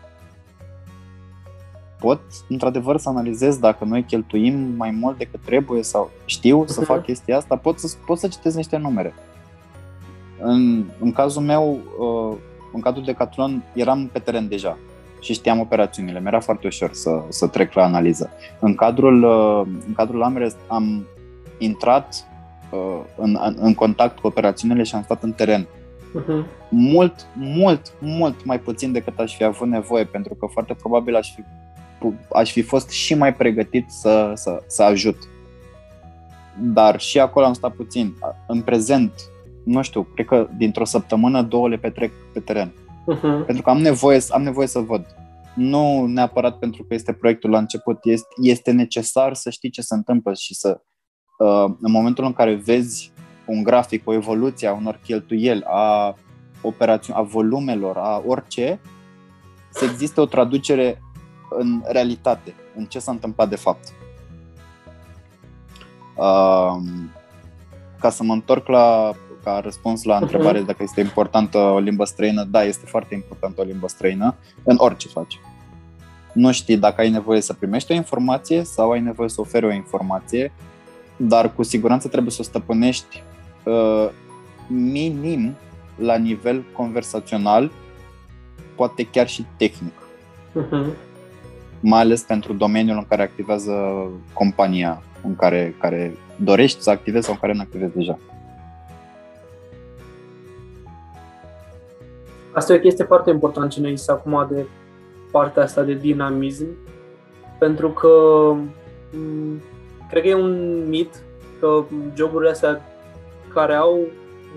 [2.00, 7.04] pot într-adevăr să analizez dacă noi cheltuim mai mult decât trebuie sau știu să fac
[7.04, 9.14] chestia asta, pot să, pot să citesc niște numere.
[10.42, 12.38] În, în cazul meu, uh,
[12.74, 14.78] în cadrul Decathlon, eram pe teren deja.
[15.20, 16.20] Și știam operațiunile.
[16.20, 18.30] Mi-era foarte ușor să, să trec la analiză.
[18.60, 21.08] În cadrul, uh, în cadrul Amrest am
[21.58, 22.28] intrat
[22.72, 25.64] uh, în, în contact cu operațiunile și am stat în teren.
[25.64, 26.46] Uh-huh.
[26.70, 31.34] Mult, mult, mult mai puțin decât aș fi avut nevoie, pentru că foarte probabil aș
[31.36, 31.44] fi,
[32.34, 35.18] aș fi fost și mai pregătit să, să, să ajut.
[36.62, 38.16] Dar și acolo am stat puțin.
[38.48, 39.12] În prezent,
[39.64, 42.72] nu știu, cred că dintr-o săptămână, două le petrec pe teren.
[43.08, 43.46] Uh-huh.
[43.46, 45.16] Pentru că am nevoie, am nevoie să văd.
[45.56, 49.94] Nu neapărat pentru că este proiectul la început, este, este necesar să știi ce se
[49.94, 50.82] întâmplă și să,
[51.38, 53.12] uh, în momentul în care vezi
[53.46, 56.16] un grafic, o evoluție a unor cheltuieli, a
[56.62, 58.80] operațiuni, a volumelor, a orice,
[59.70, 61.02] să existe o traducere
[61.50, 63.94] în realitate, în ce s-a întâmplat de fapt.
[66.16, 66.76] Uh,
[68.00, 72.44] ca să mă întorc la ca răspuns la întrebare dacă este importantă o limbă străină,
[72.44, 75.40] da, este foarte importantă o limbă străină în orice faci.
[76.34, 79.72] Nu știi dacă ai nevoie să primești o informație sau ai nevoie să oferi o
[79.72, 80.52] informație,
[81.18, 83.24] dar cu siguranță trebuie să o stăpânești
[83.64, 84.10] uh,
[84.68, 85.56] minim
[85.96, 87.72] la nivel conversațional,
[88.76, 89.94] poate chiar și tehnic.
[90.56, 90.94] Uh-huh.
[91.80, 93.74] Mai ales pentru domeniul în care activează
[94.34, 98.20] compania în care, care dorești să activezi sau în care nu activezi deja.
[102.60, 104.66] Asta e o chestie foarte importantă ce ne zis acum de
[105.32, 106.66] partea asta de dinamism,
[107.60, 108.10] pentru că
[109.12, 109.62] m-
[110.10, 111.24] cred că e un mit
[111.60, 111.84] că
[112.16, 112.82] joburile astea
[113.54, 114.00] care au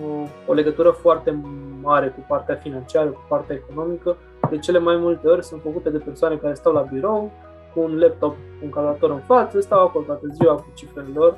[0.04, 1.42] o, o legătură foarte
[1.82, 4.16] mare cu partea financiară, cu partea economică,
[4.50, 7.32] de cele mai multe ori sunt făcute de persoane care stau la birou
[7.74, 11.36] cu un laptop, cu un calculator în față, stau acolo toată ziua cu cifrele lor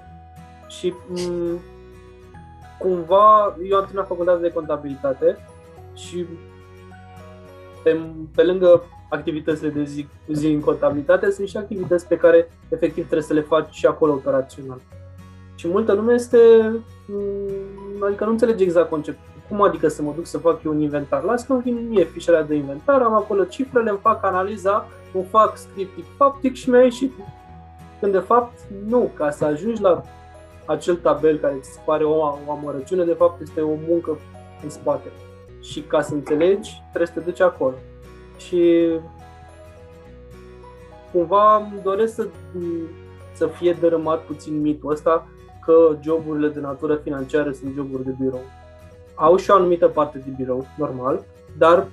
[0.69, 1.59] și m-
[2.79, 5.37] cumva eu am terminat facultatea de contabilitate
[5.95, 6.27] și
[7.85, 8.01] pe,
[8.35, 13.23] pe lângă activitățile de zi, zi în contabilitate, sunt și activități pe care efectiv trebuie
[13.23, 14.81] să le faci și acolo operațional.
[15.55, 16.39] Și multă lume este,
[17.07, 19.25] mm, adică nu înțelege exact conceptul.
[19.49, 21.23] Cum adică să mă duc să fac eu un inventar?
[21.23, 25.25] Las că îmi vin mie fișele de inventar, am acolo cifrele, îmi fac analiza, îmi
[25.25, 27.13] fac scriptic, faptic și mi-a ieșit.
[28.01, 30.03] Când de fapt nu, ca să ajungi la
[30.67, 32.17] acel tabel care ți se pare o,
[32.47, 34.19] o amărăciune, de fapt este o muncă
[34.63, 35.09] în spate
[35.65, 37.75] și ca să înțelegi, trebuie să te duci acolo.
[38.37, 38.89] Și
[41.13, 42.27] cumva îmi doresc să,
[43.35, 45.27] să fie dărâmat puțin mitul ăsta
[45.65, 48.45] că joburile de natură financiară sunt joburi de birou.
[49.15, 51.25] Au și o anumită parte de birou, normal,
[51.59, 51.87] dar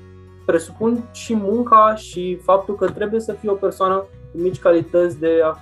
[0.46, 5.40] presupun și munca și faptul că trebuie să fii o persoană cu mici calități de
[5.44, 5.58] a,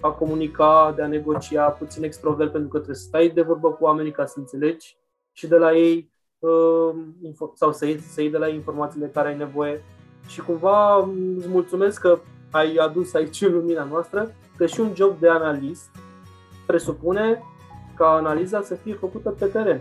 [0.00, 3.84] a comunica, de a negocia, puțin extrovert, pentru că trebuie să stai de vorbă cu
[3.84, 4.96] oamenii ca să înțelegi
[5.32, 6.10] și de la ei
[7.54, 9.82] sau să iei, să iei de la informațiile care ai nevoie.
[10.26, 10.96] Și cumva
[11.36, 12.18] îți mulțumesc că
[12.50, 15.90] ai adus aici în lumina noastră că și un job de analist
[16.66, 17.42] presupune
[17.96, 19.80] ca analiza să fie făcută pe teren,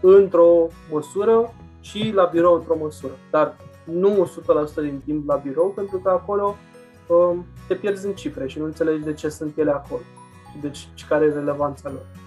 [0.00, 4.30] într-o măsură și la birou într-o măsură, dar nu
[4.70, 6.56] 100% din timp la birou, pentru că acolo
[7.08, 10.00] um, te pierzi în cifre și nu înțelegi de ce sunt ele acolo.
[10.52, 12.23] Și deci care e relevanța lor.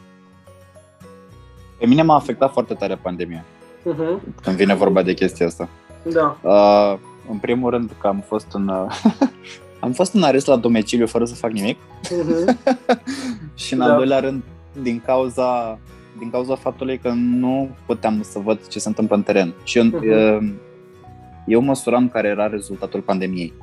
[1.78, 3.46] Pe mine m-a afectat foarte tare pandemia.
[3.82, 4.34] Uh-huh.
[4.42, 5.70] Când vine vorba de chestia asta.
[6.04, 6.38] Da.
[6.42, 6.98] Uh,
[7.30, 9.04] în primul rând că am fost în uh,
[9.80, 11.78] am fost în arest la domiciliu fără să fac nimic.
[12.04, 12.56] Uh-huh.
[13.56, 13.86] și în da.
[13.86, 14.44] al doilea rând
[14.82, 15.80] din cauza
[16.20, 19.54] din cauza faptului că nu puteam să văd ce se întâmplă în teren.
[19.63, 20.42] Și eu, uh-huh.
[21.46, 23.54] eu măsuram care era rezultatul pandemiei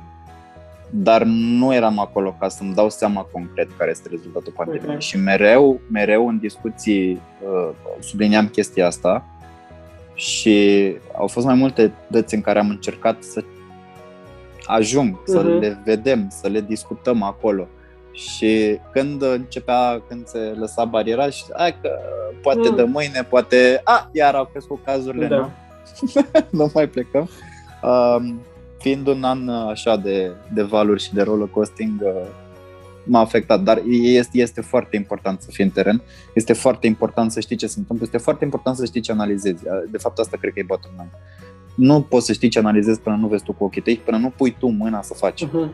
[0.97, 4.95] dar nu eram acolo ca să-mi dau seama concret care este rezultatul pandemiei.
[4.95, 4.99] Uh-huh.
[4.99, 9.25] Și mereu, mereu în discuții uh, subliniam chestia asta
[10.13, 13.43] și au fost mai multe dăți în care am încercat să
[14.65, 15.25] ajung, uh-huh.
[15.25, 15.59] să mhm.
[15.59, 17.67] le vedem, să le discutăm acolo.
[18.11, 21.89] Și când începea, când se lăsa bariera și hai că
[22.41, 22.75] poate mm.
[22.75, 25.35] de mâine, poate, a, iar au crescut cazurile, da.
[25.35, 25.51] nu?
[26.59, 27.29] nu mai plecăm.
[27.83, 28.41] Um,
[28.85, 32.27] fiind un an uh, așa de, de valuri și de roller coasting, uh,
[33.03, 36.01] m-a afectat, dar este, este foarte important să fii în teren,
[36.33, 39.63] este foarte important să știi ce se întâmplă, este foarte important să știi ce analizezi.
[39.67, 41.11] Uh, de fapt, asta cred că e bottom line.
[41.75, 44.29] Nu poți să știi ce analizezi până nu vezi tu cu ochii tăi, până nu
[44.29, 45.45] pui tu mâna să faci.
[45.45, 45.69] Uh-huh.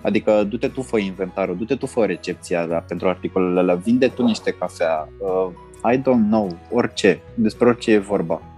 [0.00, 4.22] Adică du-te tu, fă inventarul, du-te tu, fă recepția da, pentru articolele alea, vinde tu
[4.24, 8.51] niște cafea, uh, I don't know, orice, despre orice e vorba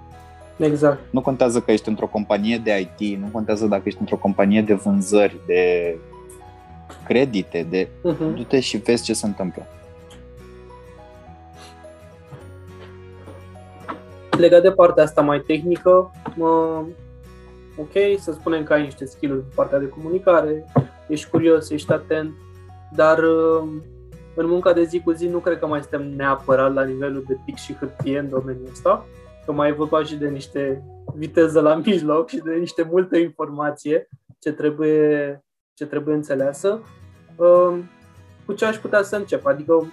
[0.56, 1.00] Exact.
[1.10, 4.74] Nu contează că ești într-o companie de IT, nu contează dacă ești într-o companie de
[4.74, 5.96] vânzări, de
[7.04, 8.34] credite, de uh-huh.
[8.34, 9.66] du-te și vezi ce se întâmplă.
[14.38, 16.82] Legat de partea asta mai tehnică, mă,
[17.76, 20.64] ok, să spunem că ai niște skill-uri pe partea de comunicare,
[21.08, 22.32] ești curios, ești atent,
[22.92, 23.68] dar uh,
[24.34, 27.36] în munca de zi cu zi nu cred că mai suntem neapărat la nivelul de
[27.44, 29.06] pic și hârtie în domeniul ăsta,
[29.44, 30.82] că mai e vorba și de niște
[31.14, 36.80] viteză la mijloc și de niște multă informație ce trebuie, ce trebuie înțeleasă.
[37.36, 37.78] Uh,
[38.46, 39.46] cu ce aș putea să încep?
[39.46, 39.86] Adică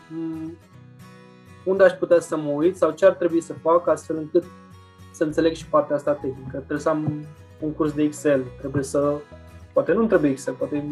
[1.65, 4.43] unde aș putea să mă uit sau ce ar trebui să fac astfel încât
[5.11, 6.57] să înțeleg și partea asta tehnică.
[6.57, 7.25] Trebuie să am
[7.59, 9.13] un curs de Excel, trebuie să...
[9.73, 10.85] Poate nu trebuie Excel, poate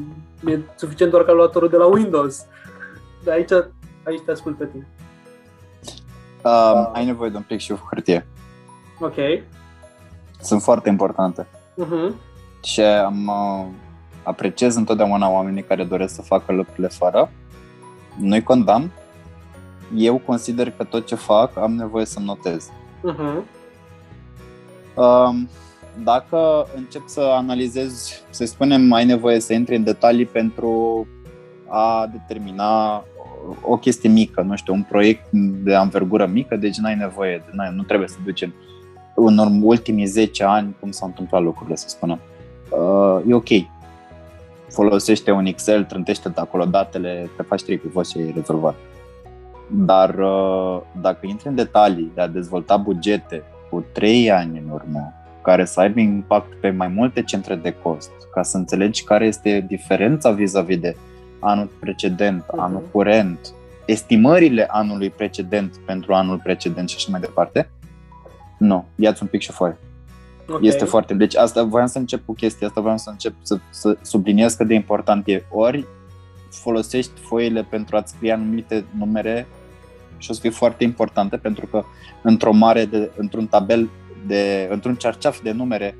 [0.46, 2.46] e suficient doar calculatorul de la Windows.
[3.24, 3.52] Dar aici,
[4.04, 4.88] aici te ascult pe tine.
[6.44, 8.28] Um, ai nevoie de un plic și o hârtie.
[9.00, 9.16] Ok.
[10.42, 11.48] Sunt foarte importante.
[11.84, 12.14] Uh-huh.
[12.64, 13.66] Și am, uh,
[14.24, 17.32] apreciez întotdeauna oamenii care doresc să facă lucrurile fără.
[18.20, 18.92] Nu-i condamn.
[19.96, 22.70] Eu consider că tot ce fac am nevoie să notez.
[22.70, 23.44] Uh-huh.
[24.96, 25.50] Um,
[26.04, 31.08] dacă încep să analizez, să spunem, ai nevoie să intri în detalii pentru
[31.68, 33.04] a determina
[33.62, 35.28] o chestie mică, nu știu, un proiect
[35.64, 38.79] de anvergură mică, deci n-ai nevoie, n-ai, nu trebuie să ducem în
[39.62, 42.20] ultimii 10 ani cum s-au întâmplat lucrurile, să spunem.
[42.70, 43.48] Uh, e ok.
[44.70, 48.76] Folosește un Excel, trântește de acolo datele, te faci trei cu și e rezolvat.
[49.68, 55.14] Dar uh, dacă intri în detalii de a dezvolta bugete cu 3 ani în urmă,
[55.42, 59.66] care să aibă impact pe mai multe centre de cost, ca să înțelegi care este
[59.68, 60.96] diferența vis-a-vis de
[61.40, 62.58] anul precedent, uh-huh.
[62.58, 63.54] anul curent,
[63.86, 67.70] estimările anului precedent pentru anul precedent și așa mai departe,
[68.60, 69.78] nu, ia-ți un pic și foaie.
[70.48, 70.68] Okay.
[70.68, 71.14] Este foarte...
[71.14, 74.68] Deci asta voiam să încep cu chestia asta, voiam să încep să, să subliniez cât
[74.68, 75.44] de important e.
[75.50, 75.86] Ori
[76.50, 79.48] folosești foile pentru a-ți scrie anumite numere
[80.18, 81.84] și o să fie foarte importante pentru că
[82.22, 83.90] într-o mare, de, într-un tabel,
[84.28, 85.98] de, într-un cerceaf de numere,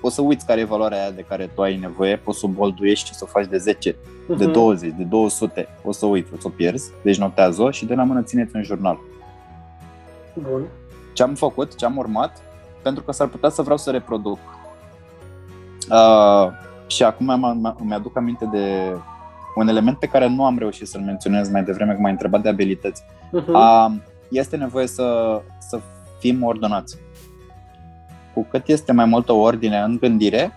[0.00, 2.48] poți să uiți care e valoarea aia de care tu ai nevoie, poți să o
[2.48, 4.36] bolduiești și să o faci de 10, uh-huh.
[4.38, 4.98] de 20, mhm.
[4.98, 8.22] de 200, o să uiți, o să o pierzi, deci notează-o și de la mână
[8.22, 8.98] țineți un jurnal.
[10.34, 10.62] Bun.
[11.18, 12.42] Ce am făcut, ce am urmat,
[12.82, 14.38] pentru că s-ar putea să vreau să reproduc.
[15.90, 16.48] Uh,
[16.86, 17.28] și acum
[17.78, 18.96] îmi aduc aminte de
[19.54, 22.48] un element pe care nu am reușit să-l menționez mai devreme, că m-ai întrebat de
[22.48, 23.02] abilități.
[23.02, 23.46] Uh-huh.
[23.46, 23.92] Uh,
[24.30, 25.80] este nevoie să, să
[26.18, 26.98] fim ordonați.
[28.34, 30.52] Cu cât este mai multă ordine în gândire,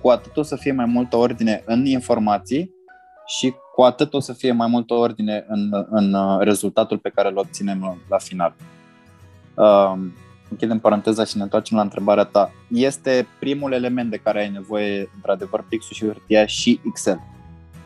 [0.00, 2.74] cu atât o să fie mai multă ordine în informații
[3.26, 7.28] și cu atât o să fie mai multă ordine în, în uh, rezultatul pe care
[7.28, 8.54] îl obținem la final.
[9.54, 9.94] Uh,
[10.48, 12.52] închidem paranteza și ne întoarcem la întrebarea ta.
[12.68, 17.20] Este primul element de care ai nevoie, într-adevăr, pixul și hârtia și Excel.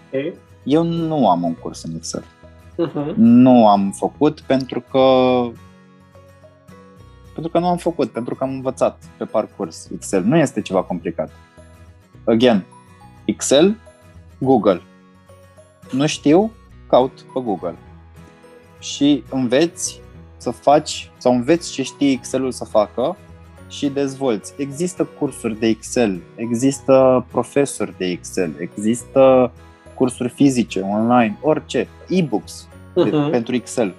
[0.09, 0.35] Okay.
[0.63, 2.25] Eu nu am un curs în Excel.
[2.73, 3.15] Uh-huh.
[3.17, 5.01] Nu am făcut pentru că
[7.33, 10.23] pentru că nu am făcut, pentru că am învățat pe parcurs Excel.
[10.25, 11.31] Nu este ceva complicat.
[12.25, 12.65] Again,
[13.25, 13.77] Excel,
[14.39, 14.83] Google.
[15.93, 16.53] Nu știu,
[16.89, 17.75] caut pe Google.
[18.79, 20.01] Și înveți
[20.37, 23.17] să faci sau înveți ce știi Excelul să facă
[23.69, 24.55] și dezvolți.
[24.57, 29.53] Există cursuri de Excel, există profesori de Excel, există
[29.95, 33.31] cursuri fizice, online, orice, e-books uh-huh.
[33.31, 33.95] pentru Excel.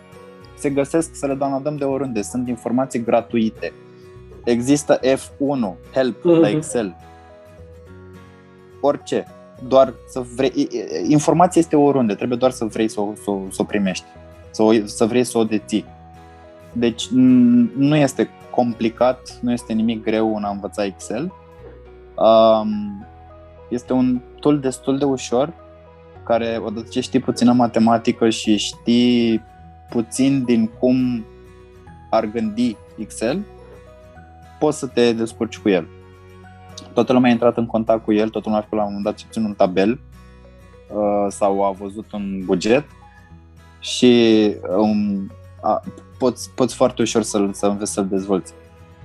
[0.58, 3.74] Se găsesc să le downloadăm de oriunde, sunt informații gratuite.
[4.44, 6.40] Există F1, Help uh-huh.
[6.42, 6.96] la Excel.
[8.82, 9.28] Orice,
[9.68, 10.68] doar să vrei.
[11.08, 14.06] Informația este oriunde, trebuie doar să vrei să o, să o, să o primești,
[14.52, 15.86] să, o, să vrei să o deții.
[16.80, 17.08] Deci
[17.78, 21.34] nu este complicat, nu este nimic greu în a învăța Excel.
[22.16, 23.06] Um,
[23.70, 25.54] este un tool destul de ușor
[26.24, 29.42] care, odată ce știi puțină matematică și știi
[29.90, 31.26] puțin din cum
[32.10, 33.46] ar gândi Excel,
[34.60, 35.88] poți să te descurci cu el.
[36.94, 39.16] Toată lumea a intrat în contact cu el, toată lumea a la un moment dat
[39.32, 40.00] ce un tabel
[40.90, 42.86] uh, sau a văzut un buget
[43.80, 45.82] și um, a,
[46.18, 48.54] poți, poți foarte ușor să-l, să înveți să-l dezvolți.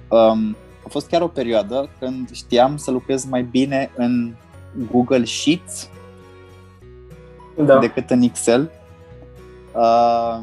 [0.08, 4.32] Um, a fost chiar o perioadă când știam să lucrez mai bine în
[4.90, 5.88] Google Sheets
[7.56, 7.78] da.
[7.78, 8.70] decât în Excel.
[9.72, 10.38] Uh,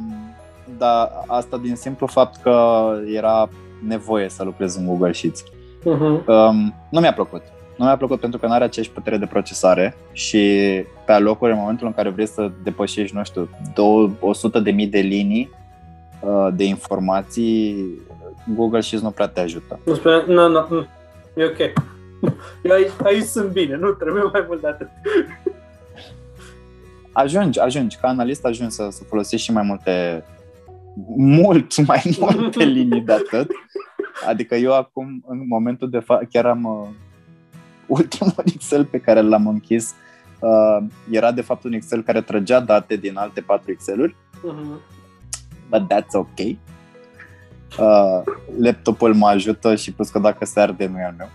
[0.77, 3.49] dar asta din simplu fapt că era
[3.87, 5.43] nevoie să lucrez în Google Sheets.
[5.43, 6.25] Uh-huh.
[6.25, 7.41] Um, nu mi-a plăcut.
[7.75, 10.47] Nu mi-a plăcut pentru că nu are aceeași putere de procesare și
[11.05, 13.49] pe alocuri, în momentul în care vrei să depășești, nu știu,
[14.19, 15.58] 100 de mii de linii uh,
[16.53, 17.91] de informații,
[18.55, 19.79] Google Sheets nu prea te ajută.
[19.85, 20.85] Nu, spune, nu, nu, nu,
[21.35, 21.73] e ok.
[22.63, 24.87] Eu aici, aici sunt bine, nu trebuie mai mult de atât
[27.19, 30.23] ajungi, ajungi, ca analist ajungi să, să folosești și mai multe,
[31.15, 33.51] mult mai multe linii de atât.
[34.27, 36.95] Adică eu acum, în momentul de față, chiar am,
[37.85, 39.95] ultimul Excel pe care l-am închis
[40.39, 40.77] uh,
[41.11, 44.15] era de fapt un Excel care trăgea date din alte patru Excel-uri.
[44.15, 44.98] Uh-huh.
[45.69, 46.39] But that's ok.
[47.77, 48.21] Uh,
[48.61, 51.29] laptopul mă ajută și plus că dacă se arde nu e al meu.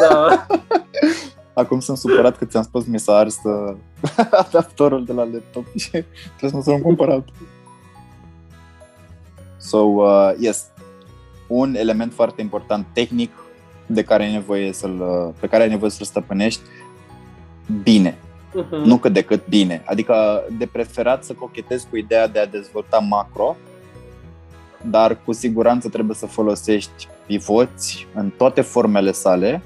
[0.00, 0.46] Da.
[1.62, 3.76] Acum sunt supărat că ți-am spus mi s-a ars uh,
[4.46, 5.90] adaptorul de la laptop și
[6.36, 7.34] trebuie să mă cumpăr altul.
[9.58, 10.64] So, uh, yes,
[11.46, 13.30] un element foarte important tehnic
[13.86, 16.60] de care ai nevoie să-l, uh, pe care ai nevoie să-l stăpânești
[17.82, 18.18] bine.
[18.50, 18.84] Uh-huh.
[18.84, 19.82] Nu cât de cât bine.
[19.86, 23.56] Adică de preferat să cochetezi cu ideea de a dezvolta macro,
[24.90, 29.62] dar cu siguranță trebuie să folosești pivoți în toate formele sale.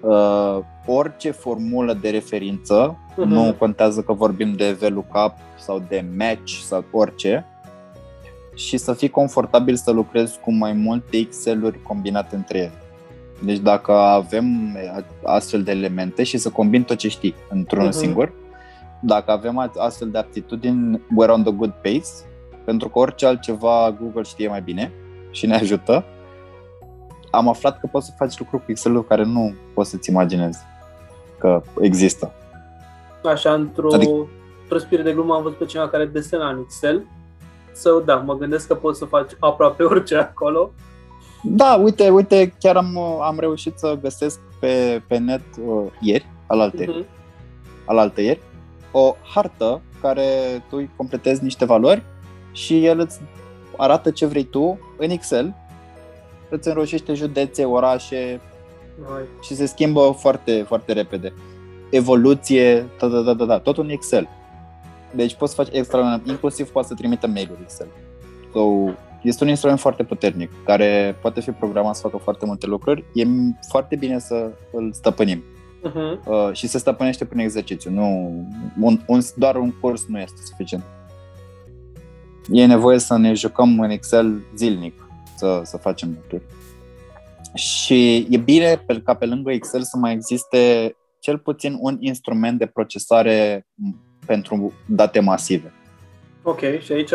[0.00, 3.24] Uh, orice formulă de referință, uh-huh.
[3.24, 7.46] nu contează că vorbim de VLOOKUP sau de match sau orice,
[8.54, 12.72] și să fii confortabil să lucrezi cu mai multe Excel-uri combinate între ele.
[13.44, 14.76] Deci dacă avem
[15.24, 17.92] astfel de elemente și să combin tot ce știi într-un uh-huh.
[17.92, 18.32] singur,
[19.00, 22.27] dacă avem astfel de aptitudini, we're on the good pace,
[22.68, 24.92] pentru că orice altceva Google știe mai bine
[25.30, 26.04] și ne ajută.
[27.30, 30.58] Am aflat că poți să faci lucruri cu Excel-ul care nu poți să-ți imaginezi
[31.38, 32.32] că există.
[33.24, 34.12] Așa, într-o, adică...
[34.62, 37.06] într-o spirit de glumă am văzut pe cineva care desena în Excel
[37.74, 40.70] So, da, mă gândesc că poți să faci aproape orice acolo.
[41.42, 46.82] Da, uite, uite, chiar am, am reușit să găsesc pe, pe net uh, ieri, alaltă
[46.82, 47.06] uh-huh.
[47.84, 48.40] alaltă ieri,
[48.92, 50.24] o hartă care
[50.68, 52.02] tu îi completezi niște valori
[52.52, 53.20] și el îți
[53.76, 55.54] arată ce vrei tu în Excel,
[56.50, 58.40] îți înroșește județe, orașe
[59.08, 59.22] Hai.
[59.42, 61.32] și se schimbă foarte, foarte repede.
[61.90, 64.28] Evoluție, da, da, da, da, da, tot un Excel.
[65.14, 67.86] Deci poți să faci extra, inclusiv poți să trimită mail-uri Excel.
[68.52, 68.92] So,
[69.22, 73.04] este un instrument foarte puternic, care poate fi programat să facă foarte multe lucruri.
[73.14, 73.24] E
[73.68, 75.42] foarte bine să îl stăpânim.
[75.84, 76.26] Uh-huh.
[76.26, 77.90] Uh, și se stăpânește prin exercițiu.
[77.90, 78.32] Nu,
[78.80, 80.84] un, un, doar un curs nu este suficient.
[82.50, 86.42] E nevoie să ne jucăm în Excel zilnic, să, să facem lucruri.
[87.54, 92.58] Și e bine pe, ca pe lângă Excel să mai existe cel puțin un instrument
[92.58, 93.66] de procesare
[94.26, 95.72] pentru date masive.
[96.42, 97.12] Ok, și aici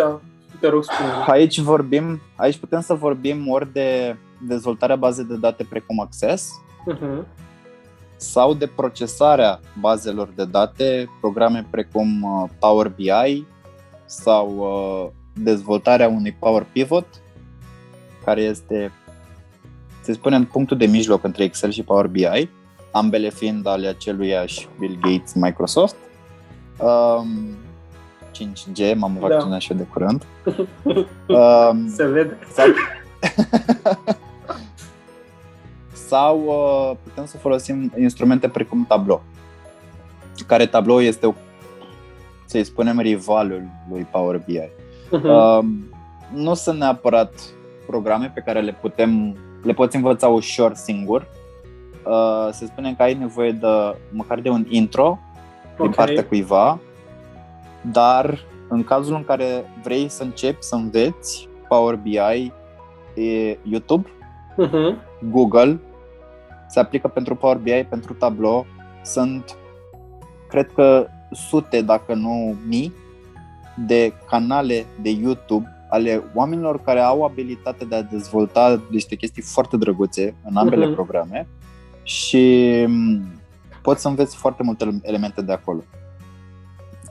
[0.59, 1.09] te rog spune.
[1.27, 4.17] Aici vorbim, aici putem să vorbim ori de
[4.47, 6.51] dezvoltarea bazei de date precum Access,
[6.93, 7.25] uh-huh.
[8.15, 13.45] sau de procesarea bazelor de date, programe precum uh, Power BI
[14.05, 17.07] sau uh, dezvoltarea unui Power Pivot,
[18.25, 18.91] care este,
[20.01, 22.49] să spunem, punctul de mijloc între Excel și Power BI,
[22.91, 25.95] ambele fiind ale aceluiași Bill Gates Microsoft.
[26.77, 27.55] Um,
[28.34, 29.27] 5G, m-am da.
[29.27, 30.25] vaccinat și eu de curând.
[31.27, 32.38] Um, Se vede.
[32.53, 32.65] Sau,
[36.09, 39.23] sau uh, putem să folosim instrumente precum Tableau,
[40.47, 41.34] care Tableau este, o,
[42.45, 44.69] să-i spunem, rivalul lui Power BI.
[45.08, 45.22] Uh-huh.
[45.22, 45.28] Mhm.
[45.28, 45.60] Uh,
[46.34, 47.34] nu sunt neapărat
[47.86, 51.28] programe pe care le putem le poți învăța ușor singur.
[52.06, 53.68] Uh, se spune că ai nevoie de
[54.12, 55.20] măcar de un intro
[55.74, 55.78] okay.
[55.78, 56.80] din partea cuiva,
[57.82, 62.51] dar în cazul în care vrei să începi să înveți Power BI,
[63.16, 64.10] e YouTube,
[64.58, 64.95] uh-huh.
[65.32, 65.80] Google,
[66.68, 68.66] se aplică pentru Power BI, pentru Tableau,
[69.04, 69.58] sunt,
[70.49, 72.93] cred că sute, dacă nu mii,
[73.76, 79.78] de canale de YouTube ale oamenilor care au abilitatea de a dezvolta niște chestii foarte
[79.78, 80.93] drăguțe în ambele uh-huh.
[80.93, 81.47] programe
[82.03, 82.86] și
[83.82, 85.84] poți să înveți foarte multe elemente de acolo.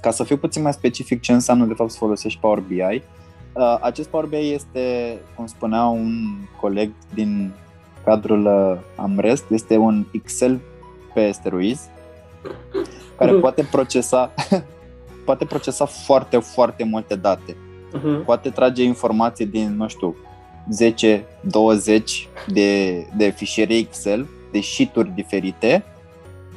[0.00, 3.78] Ca să fiu puțin mai specific ce înseamnă de fapt să folosești Power BI, uh,
[3.80, 6.24] acest Power BI este, cum spunea un
[6.60, 7.52] coleg din
[8.04, 10.60] cadrul uh, Amrest, este un Excel
[11.14, 11.88] pe steroizi
[13.18, 14.30] care poate procesa
[15.24, 17.56] poate procesa foarte, foarte multe date.
[17.96, 18.24] Uh-huh.
[18.24, 20.16] Poate trage informații din, nu știu,
[20.70, 25.84] 10, 20 de, de fișiere Excel, de sheet-uri diferite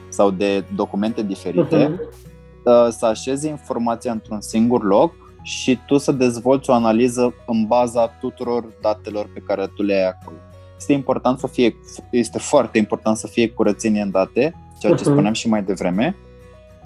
[0.10, 2.90] sau de documente diferite, uh-huh.
[2.90, 8.66] să așeze informația într-un singur loc și tu să dezvolți o analiză în baza tuturor
[8.82, 10.38] datelor pe care tu le ai acolo.
[10.78, 11.76] Este important să fie,
[12.10, 15.06] este foarte important să fie curățenie în date, ceea ce uh-huh.
[15.06, 16.16] spuneam și mai devreme.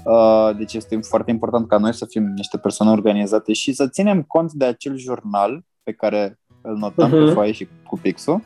[0.06, 4.22] Uh, deci este foarte important ca noi să fim niște persoane organizate și să ținem
[4.22, 7.12] cont de acel jurnal pe care îl notăm uh-huh.
[7.12, 7.34] pe mhm.
[7.34, 8.42] foaie și cu pixul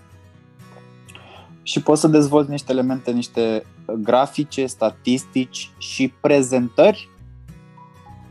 [1.64, 3.66] și poți să dezvolți niște elemente, niște
[4.00, 7.10] grafice, statistici și prezentări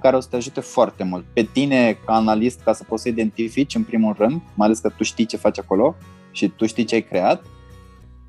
[0.01, 1.25] care o să te ajute foarte mult.
[1.33, 4.89] Pe tine, ca analist, ca să poți să identifici în primul rând, mai ales că
[4.89, 5.95] tu știi ce faci acolo
[6.31, 7.45] și tu știi ce ai creat,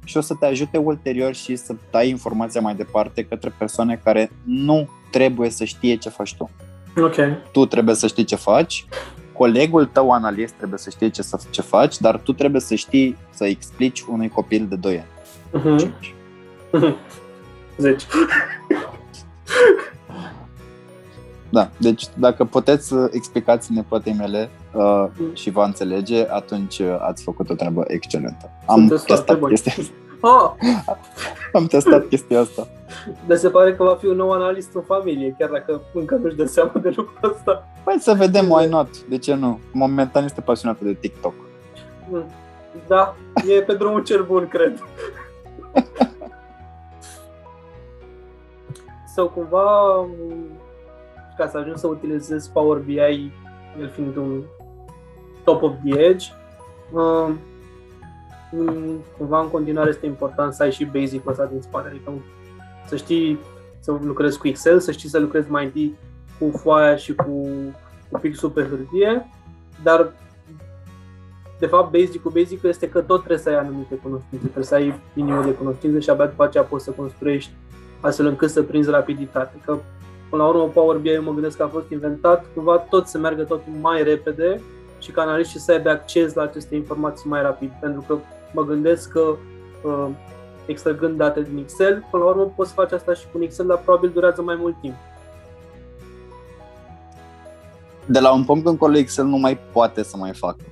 [0.03, 4.31] și o să te ajute ulterior și să dai informația mai departe către persoane care
[4.45, 6.49] nu trebuie să știe ce faci tu.
[6.97, 7.15] Ok.
[7.51, 8.85] Tu trebuie să știi ce faci,
[9.33, 13.17] colegul tău analist trebuie să știe ce, să, ce faci, dar tu trebuie să știi
[13.29, 15.11] să explici unui copil de 2 ani.
[15.63, 16.95] Uh-huh.
[17.77, 18.05] 10.
[21.53, 27.23] Da, deci dacă puteți să explicați nepoatei mele uh, și va înțelege, atunci uh, ați
[27.23, 28.49] făcut o treabă excelentă.
[28.65, 29.53] Am Sunteți testat foarte buni.
[29.53, 29.93] chestia asta.
[30.25, 30.51] Ah,
[31.53, 32.67] Am testat chestia asta.
[33.27, 36.35] dar se pare că va fi un nou analist în familie, chiar dacă încă nu-și
[36.35, 37.67] dă seama de lucrul ăsta.
[37.83, 38.99] Păi să vedem, why not?
[39.05, 39.59] De ce nu?
[39.71, 41.33] Momentan este pasionată de TikTok.
[42.09, 42.23] Mm.
[42.87, 43.15] Da,
[43.57, 44.83] e pe drumul cel bun, cred.
[49.15, 50.07] Sau cumva, m,
[51.37, 53.31] ca să ajungi să utilizezi Power BI,
[53.79, 54.43] el fiind un
[55.43, 56.25] top of the edge,
[56.91, 57.29] uh,
[58.51, 62.11] m, cumva în continuare este important să ai și basic-ul ăsta din spate, adică
[62.87, 63.39] să știi
[63.79, 65.95] să lucrezi cu Excel, să știi să lucrezi mai întâi
[66.39, 67.47] cu foaia și cu,
[68.11, 69.29] cu pixul pe hârtie,
[69.83, 70.13] dar
[71.59, 74.99] de fapt, basic-ul, basic este că tot trebuie să ai anumite cunoștințe, trebuie să ai
[75.13, 77.51] minimul de cunoștințe și abia după aceea poți să construiești
[78.01, 79.55] astfel încât să prinzi rapiditate.
[79.65, 79.77] Că,
[80.33, 83.17] până la urmă, Power BI, eu mă gândesc că a fost inventat, cumva tot să
[83.17, 84.61] meargă tot mai repede
[84.99, 87.71] și ca analiștii să aibă acces la aceste informații mai rapid.
[87.81, 88.17] Pentru că
[88.53, 89.35] mă gândesc că
[89.83, 90.07] uh,
[90.65, 93.65] extrăgând date din Excel, până la urmă poți să faci asta și cu un Excel,
[93.65, 94.95] dar probabil durează mai mult timp.
[98.05, 100.63] De la un punct încolo Excel nu mai poate să mai facă.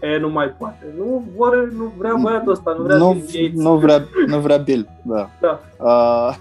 [0.00, 0.94] E, nu mai poate.
[0.98, 3.62] Nu, vor, nu vrea băiatul ăsta, nu vrea nu, Bill Gates.
[3.62, 5.28] nu, vrea, nu vrea Bill, da.
[5.40, 5.60] Da.
[5.78, 6.36] Uh,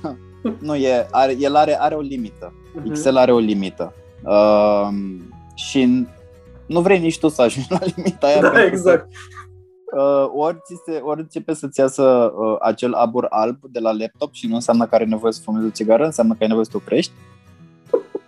[0.60, 2.54] nu, e, are, el are, are o limită.
[2.76, 2.90] Mhm.
[2.90, 3.94] Excel are o limită.
[4.24, 4.88] Uh,
[5.56, 6.08] și
[6.66, 8.42] nu vrei nici tu să ajungi la limita aia.
[8.42, 9.08] Da, pentru că, exact.
[9.98, 14.34] Uh, ori, ți se, ori începe să-ți iasă uh, acel abur alb de la laptop
[14.34, 16.72] și nu înseamnă că are nevoie să fumezi o țigară, înseamnă că ai nevoie să
[16.72, 17.12] te oprești.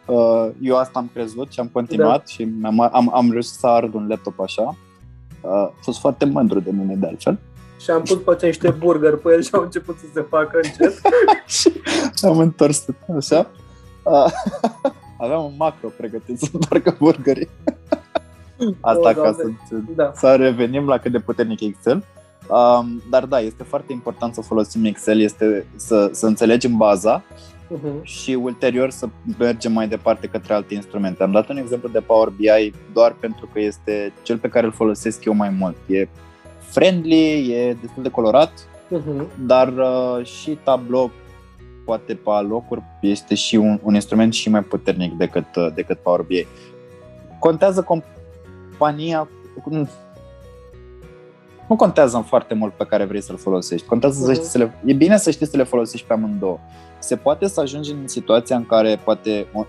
[0.05, 2.25] Uh, eu asta am crezut și am continuat da.
[2.25, 4.77] și am, am, am reușit să ard un laptop așa.
[5.41, 7.39] Uh, a fost foarte mândru de mine de altfel.
[7.79, 11.01] Și am pus pe niște burger pe el și au început să se facă încet.
[11.57, 11.71] și
[12.21, 12.85] am întors
[13.17, 13.47] așa.
[14.03, 14.25] Uh,
[15.23, 17.49] aveam un macro pregătit să întoarcă burgerii.
[18.81, 19.57] Asta O, ca Doamne.
[19.69, 20.11] să, Da.
[20.15, 22.03] să revenim la cât de puternic e Excel.
[22.49, 27.23] Um, dar da, este foarte important să folosim Excel, este să, să înțelegem baza
[27.77, 28.01] Uh-huh.
[28.01, 29.07] și ulterior să
[29.37, 31.23] mergem mai departe către alte instrumente.
[31.23, 34.71] Am dat un exemplu de Power BI doar pentru că este cel pe care îl
[34.71, 35.75] folosesc eu mai mult.
[35.87, 36.07] E
[36.69, 38.51] friendly, e destul de colorat,
[38.97, 39.25] Uh-huh.
[39.45, 41.11] dar uh, și Tableau
[41.85, 46.21] poate pe locuri este și un, un instrument și mai puternic decât, uh, decât Power
[46.21, 46.47] BI.
[47.39, 49.27] Contează compania,
[49.69, 49.87] nu,
[51.67, 53.87] nu contează în foarte mult pe care vrei să-l folosești.
[53.87, 54.33] Contează să Mhm.
[54.33, 56.59] știi să le, e bine să știi să le folosești pe amândouă.
[56.99, 59.65] Se poate să ajungi în situația în care poate o-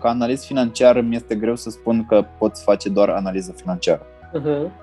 [0.00, 4.06] ca analist financiar îmi este greu să spun că poți face doar analiză financiară.
[4.40, 4.81] Uh-huh.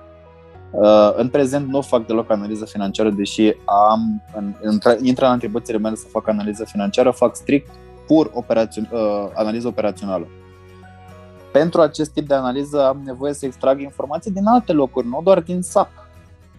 [0.70, 5.78] Uh, în prezent nu fac deloc analiză financiară, deși am, în, intră, intră în atribuțiile
[5.78, 7.70] mele să fac analiză financiară, fac strict
[8.06, 10.26] pur operațion, uh, analiză operațională.
[11.52, 15.40] Pentru acest tip de analiză am nevoie să extrag informații din alte locuri, nu doar
[15.40, 15.90] din SAP.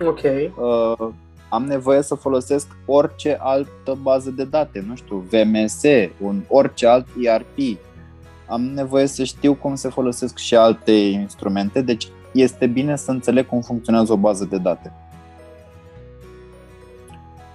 [0.05, 0.22] Ok.
[0.24, 1.07] Uh,
[1.49, 5.82] am nevoie să folosesc orice altă bază de date, nu știu, VMS,
[6.22, 7.80] un orice alt ERP.
[8.47, 13.48] Am nevoie să știu cum se folosesc și alte instrumente, deci este bine să înțeleg
[13.48, 14.92] cum funcționează o bază de date.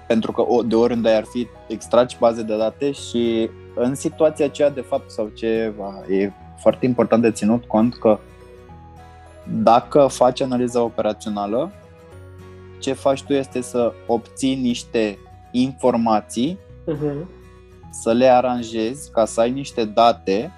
[0.07, 4.71] Pentru că o- de oriunde ar fi, extragi baze de date și în situația aceea,
[4.71, 5.73] de fapt, sau ce
[6.09, 8.19] e foarte important de ținut cont că
[9.61, 11.71] dacă faci analiza operațională,
[12.79, 15.19] ce faci tu este să obții niște
[15.51, 16.59] informații,
[16.95, 17.27] Uh-huh.
[17.91, 20.53] să le aranjezi ca să ai niște date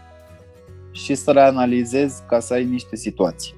[0.91, 3.55] și să le analizezi ca să ai niște situații.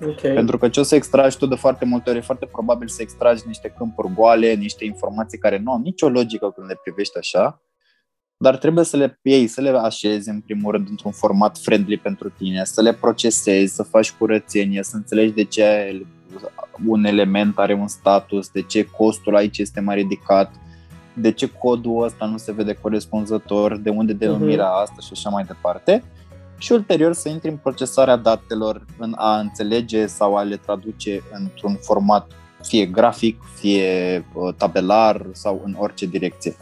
[0.00, 0.20] Ok.
[0.20, 3.02] Pentru că ce o să extragi tu de foarte multe ori, e foarte probabil să
[3.02, 7.60] extragi niște câmpuri goale, niște informații care nu au nicio logică când le privești așa,
[8.36, 12.28] dar trebuie să le iei, să le așezi în primul rând într-un format friendly pentru
[12.28, 16.00] tine, să le procesezi, să faci curățenie, să înțelegi de ce
[16.86, 20.54] un element are un status, de ce costul aici este mai ridicat,
[21.14, 25.44] de ce codul ăsta nu se vede corespunzător, de unde denumirea asta și așa mai
[25.44, 26.02] departe.
[26.58, 31.74] Și ulterior să intri în procesarea datelor, în a înțelege sau a le traduce într-un
[31.74, 32.30] format
[32.62, 36.56] fie grafic, fie uh, tabelar sau în orice direcție.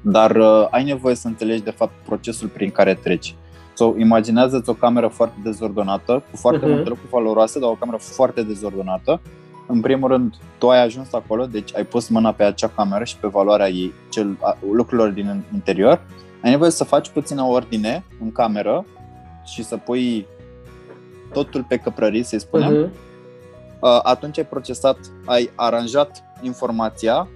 [0.00, 3.34] Dar uh, ai nevoie să înțelegi de fapt procesul prin care treci.
[3.74, 6.74] So, imaginează-ți o cameră foarte dezordonată, cu foarte Mhm.
[6.74, 9.20] multe lucruri valoroase, dar o cameră foarte dezordonată
[9.66, 13.16] în primul rând, tu ai ajuns acolo, deci ai pus mâna pe acea cameră și
[13.16, 16.00] pe valoarea ei, cel, a, lucrurilor din interior.
[16.44, 18.86] Ai nevoie să faci puțină ordine în cameră
[19.44, 20.26] și să pui
[21.32, 22.86] totul pe căprării, să-i spunem.
[22.86, 24.02] Uh-huh.
[24.02, 27.28] Atunci ai procesat, ai aranjat informația,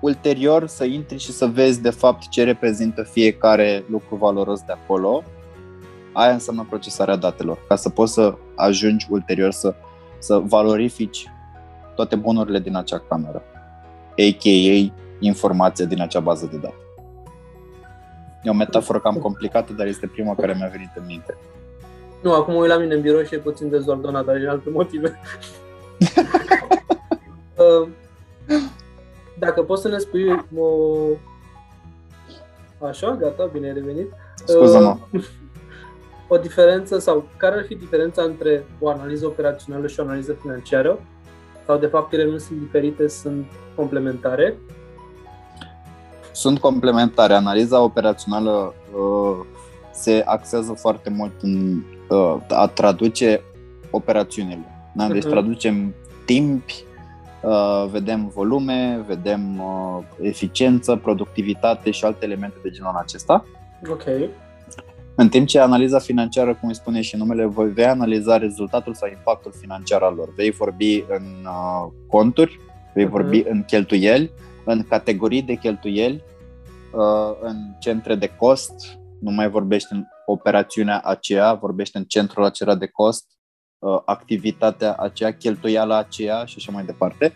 [0.00, 5.22] ulterior să intri și să vezi de fapt ce reprezintă fiecare lucru valoros de acolo.
[6.12, 9.74] Aia înseamnă procesarea datelor, ca să poți să ajungi ulterior să
[10.18, 11.26] să valorifici
[11.94, 13.42] toate bunurile din acea cameră,
[14.10, 14.92] a.k.a.
[15.18, 16.87] informația din acea bază de date.
[18.48, 21.36] E o metaforă cam complicată, dar este prima care mi-a venit în minte.
[22.22, 25.18] Nu, acum uit la mine în birou și e puțin dezordonat, dar e alte motive.
[27.58, 27.88] Uh,
[29.38, 30.66] dacă poți să ne spui o...
[32.86, 34.12] Așa, gata, bine ai revenit.
[34.44, 34.96] Scuză-mă.
[35.12, 35.24] Uh,
[36.28, 41.00] o diferență sau care ar fi diferența între o analiză operațională și o analiză financiară?
[41.66, 44.56] Sau de fapt ele nu sunt diferite, sunt complementare?
[46.38, 47.34] Sunt complementare.
[47.34, 49.46] Analiza operațională uh,
[49.92, 53.40] se axează foarte mult în uh, a traduce
[53.90, 54.90] operațiunile.
[54.94, 55.06] Da?
[55.06, 55.28] Deci uh-huh.
[55.28, 56.84] traducem timpi,
[57.42, 63.44] uh, vedem volume, vedem uh, eficiență, productivitate și alte elemente de genul acesta.
[63.90, 64.04] Ok.
[65.14, 69.08] În timp ce analiza financiară, cum îi spune și numele, voi vei analiza rezultatul sau
[69.08, 70.28] impactul financiar al lor.
[70.36, 72.60] Vei vorbi în uh, conturi,
[72.94, 73.10] vei uh-huh.
[73.10, 74.30] vorbi în cheltuieli,
[74.70, 76.22] în categorii de cheltuieli,
[76.92, 82.74] uh, în centre de cost, nu mai vorbești în operațiunea aceea, vorbești în centrul acela
[82.74, 83.26] de cost,
[83.78, 87.32] uh, activitatea aceea, cheltuiala aceea și așa mai departe.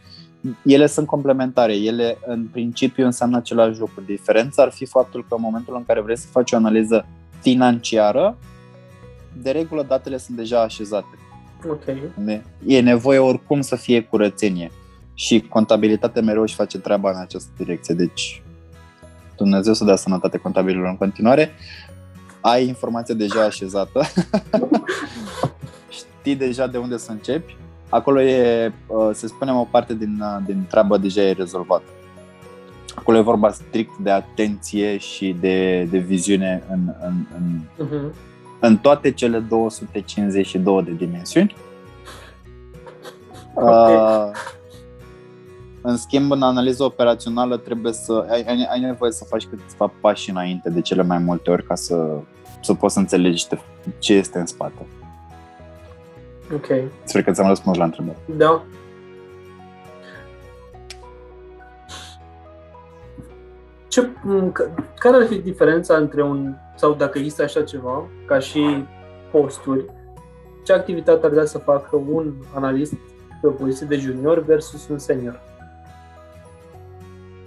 [0.65, 4.01] Ele sunt complementare, ele în principiu înseamnă același lucru.
[4.01, 7.07] Diferența ar fi faptul că în momentul în care vrei să faci o analiză
[7.41, 8.39] financiară,
[9.43, 11.19] de regulă datele sunt deja așezate.
[11.71, 12.13] Okay.
[12.67, 14.71] E nevoie oricum să fie curățenie
[15.15, 17.95] și contabilitatea mereu își face treaba în această direcție.
[17.95, 18.43] Deci
[19.37, 21.51] Dumnezeu să dea sănătate contabililor în continuare.
[22.41, 24.03] Ai informația deja așezată.
[26.19, 27.57] Știi deja de unde să începi.
[27.89, 31.85] Acolo e, uh, să spunem, o parte din, uh, din treabă deja e rezolvată.
[32.95, 38.15] Acolo e vorba strict de atenție și de, de viziune în, în, în, uh-huh.
[38.61, 41.55] în toate cele 252 de dimensiuni.
[43.55, 43.95] Okay.
[43.95, 44.31] Uh,
[45.83, 50.31] în schimb, în analiză operațională trebuie să ai, ai, ai nevoie să faci câteva pași
[50.31, 52.19] înainte de cele mai multe ori ca să,
[52.61, 53.47] să poți să înțelegi
[53.99, 54.87] ce este în spate.
[56.55, 56.67] Ok.
[57.05, 58.19] Sper că ți-am răspuns la întrebare.
[58.37, 58.63] Da.
[63.93, 64.11] ce,
[64.99, 68.87] care ar fi diferența între un, sau dacă există așa ceva, ca și
[69.31, 69.85] posturi,
[70.65, 72.93] ce activitate ar vrea să facă un analist
[73.41, 75.41] pe o poziție de junior versus un senior?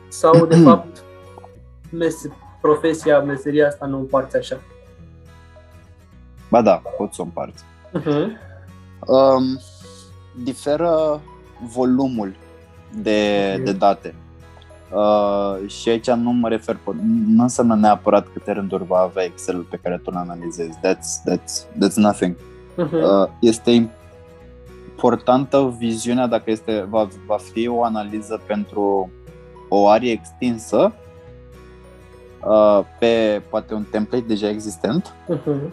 [0.08, 1.04] Sau, de fapt,
[1.90, 2.30] mes-
[2.62, 4.60] profesia, meseria asta nu împarți așa?
[6.50, 7.64] Ba da, pot să o împarți.
[8.00, 8.28] Uh-huh.
[9.08, 9.60] Um,
[10.44, 11.22] diferă
[11.74, 12.36] volumul
[13.02, 13.64] de, okay.
[13.64, 14.16] de date.
[14.92, 16.78] Uh, și aici nu mă refer,
[17.28, 20.78] nu înseamnă neapărat câte rânduri va avea Excel-ul pe care tu îl analizezi.
[20.78, 22.36] That's, that's, that's nothing.
[22.36, 22.92] Uh-huh.
[22.92, 23.72] Uh, este
[24.92, 29.10] importantă viziunea dacă este, va, va fi o analiză pentru
[29.70, 30.94] o arie extinsă
[32.46, 35.72] uh, pe poate un template deja existent, uh-huh.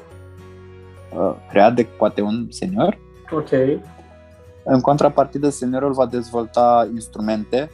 [1.17, 2.99] uh, creat de poate un senior.
[3.31, 3.51] Ok.
[4.65, 7.71] În contrapartidă, seniorul va dezvolta instrumente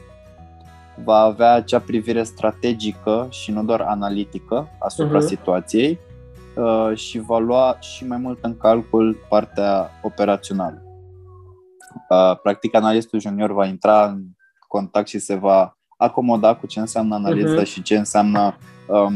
[1.03, 5.25] va avea acea privire strategică și nu doar analitică asupra uh-huh.
[5.25, 5.99] situației
[6.55, 10.81] uh, și va lua și mai mult în calcul partea operațională.
[12.09, 14.23] Uh, practic, analistul junior va intra în
[14.67, 17.65] contact și se va acomoda cu ce înseamnă analiza uh-huh.
[17.65, 19.13] și ce înseamnă um,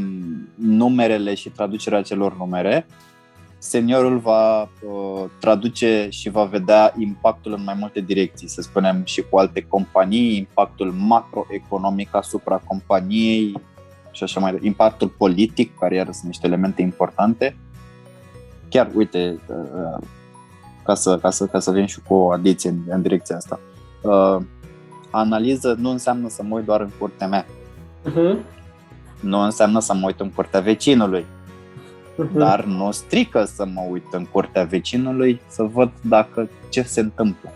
[0.55, 2.85] numerele și traducerea celor numere
[3.63, 9.21] seniorul va uh, traduce și va vedea impactul în mai multe direcții, să spunem și
[9.29, 13.61] cu alte companii, impactul macroeconomic asupra companiei
[14.11, 17.55] și așa mai departe, impactul politic, care iar sunt niște elemente importante.
[18.69, 20.07] Chiar, uite, uh,
[20.83, 23.59] ca, să, ca, să, ca să vin și cu o adiție în, în direcția asta.
[24.01, 24.37] Uh,
[25.15, 27.45] analiză nu înseamnă să mă uit doar în curtea mea.
[27.45, 28.35] Uh-huh.
[29.19, 31.25] Nu înseamnă să mă uit în curtea vecinului
[32.13, 32.37] uh-huh.
[32.37, 37.49] dar nu strică să mă uit în curtea vecinului să văd dacă ce se întâmplă.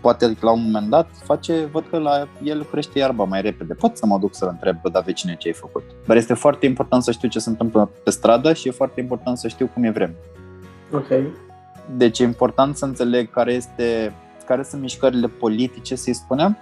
[0.00, 3.74] Poate la un moment dat face, văd că la el crește iarba mai repede.
[3.74, 5.82] Pot să mă duc să întreb, bă, da, vecine, ce ai făcut?
[6.06, 9.38] Dar este foarte important să știu ce se întâmplă pe stradă și e foarte important
[9.38, 10.14] să știu cum e vreme.
[10.92, 11.06] Ok.
[11.96, 14.12] Deci e important să înțeleg care este
[14.50, 16.58] care sunt mișcările politice, să-i spunem,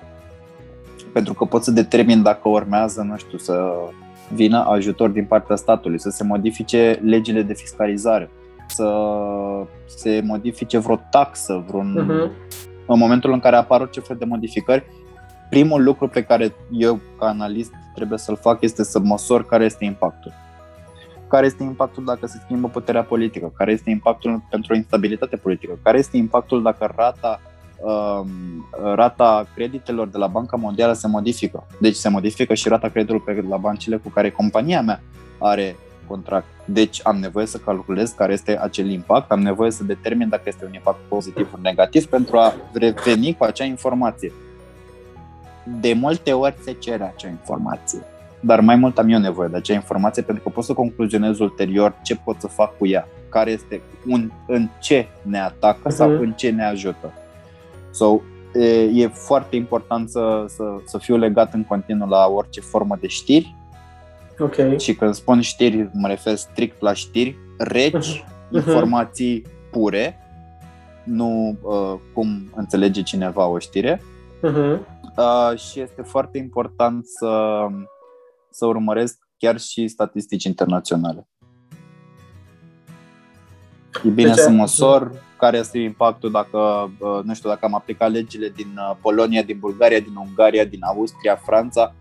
[1.12, 3.72] pentru că pot să determin dacă urmează, nu știu, să
[4.34, 8.30] vină ajutor din partea statului, să se modifice legile de fiscalizare,
[8.66, 8.88] să
[9.86, 11.90] se modifice vreo taxă, vreun...
[11.96, 12.56] Uh-huh.
[12.86, 14.84] În momentul în care apar orice fel de modificări,
[15.50, 19.84] primul lucru pe care eu, ca analist, trebuie să-l fac este să măsor care este
[19.84, 20.32] impactul.
[21.28, 23.52] Care este impactul dacă se schimbă puterea politică?
[23.56, 25.78] Care este impactul pentru instabilitate politică?
[25.82, 27.47] Care este impactul dacă rata Um,
[28.94, 31.66] rata creditelor de la Banca Mondială se modifică.
[31.80, 35.00] Deci se modifică și rata creditelor pe la băncile cu care compania mea
[35.38, 35.76] are
[36.08, 36.46] contract.
[36.64, 40.64] Deci am nevoie să calculez care este acel impact, am nevoie să determin dacă este
[40.64, 44.32] un impact pozitiv sau negativ pentru a reveni cu acea informație.
[45.80, 47.98] De multe ori se cere acea informație,
[48.40, 51.94] dar mai mult am eu nevoie de acea informație pentru că pot să concluzionez ulterior
[52.02, 55.94] ce pot să fac cu ea, care este un, în ce ne atacă uh-huh.
[55.94, 56.22] sau mhm.
[56.22, 57.12] în ce ne ajută.
[57.90, 58.20] So,
[58.54, 63.06] e, e foarte important să, să, să fiu legat în continuu la orice formă de
[63.06, 63.56] știri.
[64.38, 64.78] Okay.
[64.78, 68.50] Și când spun știri, mă refer strict la știri reci, uh-huh.
[68.50, 70.18] informații pure,
[71.04, 74.02] nu uh, cum înțelege cineva o știre.
[74.42, 74.78] Uh-huh.
[75.16, 77.66] Uh, și este foarte important să,
[78.50, 81.28] să urmăresc chiar și statistici internaționale.
[84.04, 86.90] E bine să măsor care este impactul dacă,
[87.24, 91.36] nu știu, dacă am aplicat legile din uh, Polonia, din Bulgaria, din Ungaria, din Austria,
[91.36, 91.94] Franța.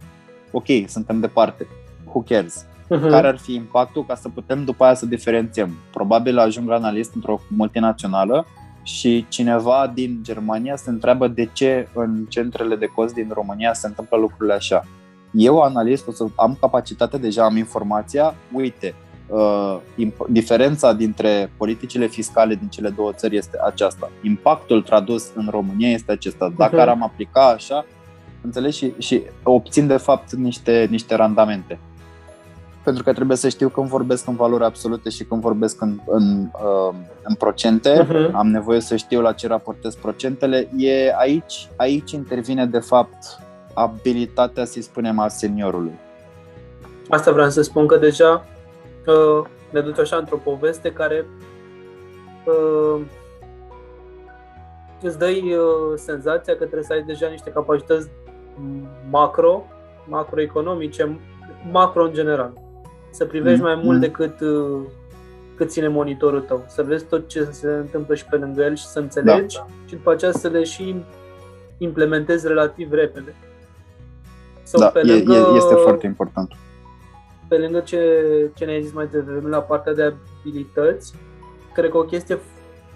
[0.51, 1.67] Ok, suntem departe.
[2.05, 2.65] Who cares?
[2.65, 3.09] Uh-huh.
[3.09, 5.69] Care ar fi impactul ca să putem după aia să diferențiem?
[5.91, 8.45] Probabil ajung analist într-o multinațională
[8.83, 13.87] și cineva din Germania se întreabă de ce în centrele de cost din România se
[13.87, 14.85] întâmplă lucrurile așa.
[15.31, 19.06] Eu, analist, o să am capacitatea, deja am informația, uite, uh,
[20.27, 24.09] diferența dintre politicile fiscale din cele două țări este aceasta.
[24.21, 26.53] Impactul tradus în România este acesta.
[26.57, 26.81] Dacă uh-huh.
[26.81, 27.85] ar am aplica așa,
[28.41, 31.79] înțelegi, și, și obțin de fapt niște, niște randamente.
[32.83, 36.49] Pentru că trebuie să știu când vorbesc în valori absolute și când vorbesc în, în,
[36.53, 38.31] uh, în procente, uh-huh.
[38.31, 40.69] am nevoie să știu la ce raportez procentele.
[40.77, 43.39] E aici, aici intervine de fapt
[43.73, 45.93] abilitatea, să spunem, a seniorului.
[47.09, 48.45] Asta vreau să spun că deja
[49.07, 51.25] uh, ne duce așa într-o poveste care
[52.45, 53.01] uh,
[55.01, 58.09] îți dă uh, senzația că trebuie să ai deja niște capacități
[59.09, 59.63] macro,
[60.05, 61.19] macroeconomice,
[61.71, 62.53] macro în general.
[63.09, 63.99] Să privești mm, mai mult mm.
[63.99, 64.81] decât uh,
[65.55, 68.85] cât ține monitorul tău, să vezi tot ce se întâmplă și pe lângă el și
[68.85, 69.67] să înțelegi da.
[69.85, 70.95] și după aceea să le și
[71.77, 73.35] implementezi relativ repede.
[74.63, 76.51] Sau da, pe lângă, e, este foarte important
[77.47, 78.01] pe lângă ce,
[78.55, 81.13] ce ne-ai zis mai devreme la partea de abilități,
[81.73, 82.39] cred că o chestie,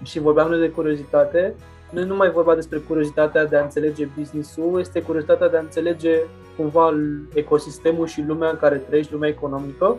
[0.04, 1.56] și vorbeam noi de curiozitate,
[1.92, 6.20] nu e numai vorba despre curiozitatea de a înțelege business-ul, este curiozitatea de a înțelege
[6.58, 6.94] cumva
[7.34, 9.98] ecosistemul și lumea în care trăiești, lumea economică,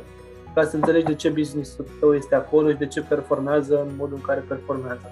[0.54, 4.16] ca să înțelegi de ce business-ul tău este acolo și de ce performează în modul
[4.16, 5.10] în care performează.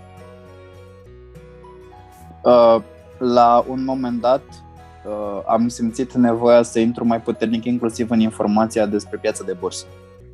[2.44, 2.82] Uh,
[3.18, 4.42] la un moment dat,
[5.06, 9.86] uh, am simțit nevoia să intru mai puternic inclusiv în informația despre piața de bursă.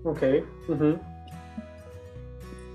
[0.03, 0.19] Ok.
[0.19, 0.97] Uh-huh.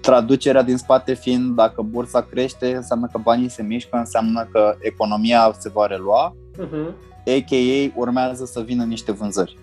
[0.02, 5.56] Traducerea din spate fiind dacă bursa crește, înseamnă că banii se mișcă, înseamnă că economia
[5.58, 6.94] se va relua, uh-huh.
[7.26, 8.00] a.k.a.
[8.00, 9.58] urmează să vină niște vânzări.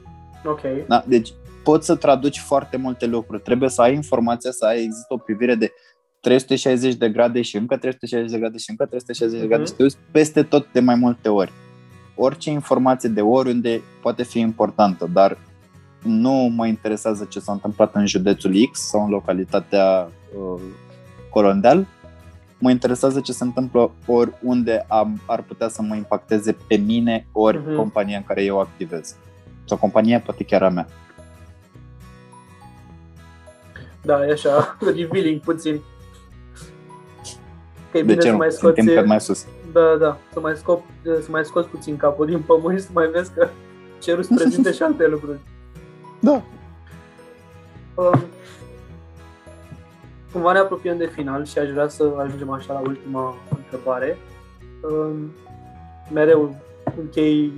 [0.45, 0.61] Ok.
[0.87, 1.05] Da?
[1.07, 1.33] Deci
[1.65, 3.43] poți să traduci foarte multe lucruri.
[3.43, 5.73] Trebuie să ai informația, să ai, există o privire de
[6.21, 9.67] 360 de grade și încă 360 de grade și încă 360 de grade uh-huh.
[9.67, 11.53] și te uiți peste tot de mai multe ori
[12.19, 15.39] orice informație de oriunde poate fi importantă, dar
[16.03, 20.61] nu mă interesează ce s-a întâmplat în județul X sau în localitatea uh,
[21.31, 21.87] Corondel.
[22.59, 27.59] Mă interesează ce se întâmplă oriunde am, ar putea să mă impacteze pe mine ori
[27.59, 27.77] uh-huh.
[27.77, 29.17] compania în care eu activez.
[29.65, 30.87] Sau compania poate chiar a mea.
[34.03, 35.81] Da, e așa, revealing puțin.
[37.91, 38.37] Că e de ce nu?
[38.37, 38.81] Mai scoți...
[38.83, 39.47] Suntem mai sus.
[39.73, 43.07] Da, da, să mai, scop, să mai scoți puțin capul din pământ și să mai
[43.07, 43.49] vezi că
[43.99, 45.39] cerul îți prezinte și alte lucruri.
[46.21, 46.43] Da.
[47.95, 48.25] Um,
[50.33, 54.19] cumva ne apropiem de final și aș vrea să ajungem așa la ultima întrebare.
[54.83, 55.33] Um,
[56.13, 56.57] mereu
[56.99, 57.53] închei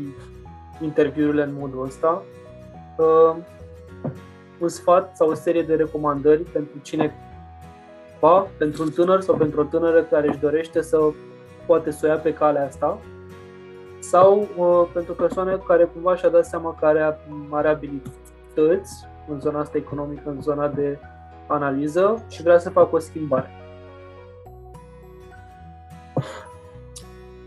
[0.83, 2.23] interviurile în modul ăsta.
[2.97, 3.45] Um,
[4.59, 7.15] un sfat sau o serie de recomandări pentru cine
[8.21, 11.13] va, pentru un tânăr sau pentru o tânără care își dorește să
[11.71, 12.99] poate să o ia pe calea asta
[13.99, 17.19] sau uh, pentru persoane care cumva și-a dat seama că are,
[17.51, 20.99] are abilități în zona asta economică, în zona de
[21.47, 23.51] analiză și vrea să facă o schimbare.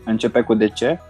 [0.04, 1.00] începe cu de ce.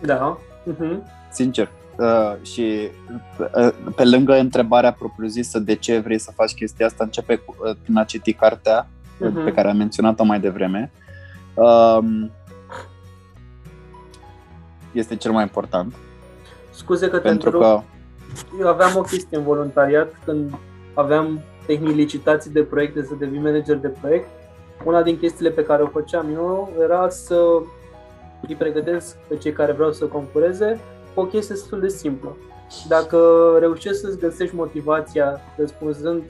[0.00, 0.38] Da.
[0.72, 0.96] Uh-huh.
[1.30, 1.70] Sincer.
[1.98, 2.90] Uh, și
[3.38, 7.76] uh, pe lângă întrebarea propriu-zisă de ce vrei să faci chestia asta, începe cu, uh,
[7.82, 9.44] prin a citi cartea uh-huh.
[9.44, 10.90] pe care am menționat-o mai devreme.
[10.94, 11.00] Uh,
[14.92, 15.94] este cel mai important.
[16.70, 17.80] Scuze că pentru te că
[18.60, 20.54] eu aveam o chestie în voluntariat când
[20.94, 24.28] aveam tehnic licitații de proiecte să devii manager de proiect.
[24.84, 27.62] Una din chestiile pe care o făceam eu era să
[28.48, 30.80] îi pregătesc pe cei care vreau să concureze
[31.14, 32.36] o chestie destul de simplă.
[32.88, 33.18] Dacă
[33.58, 36.22] reușești să-ți găsești motivația răspunzând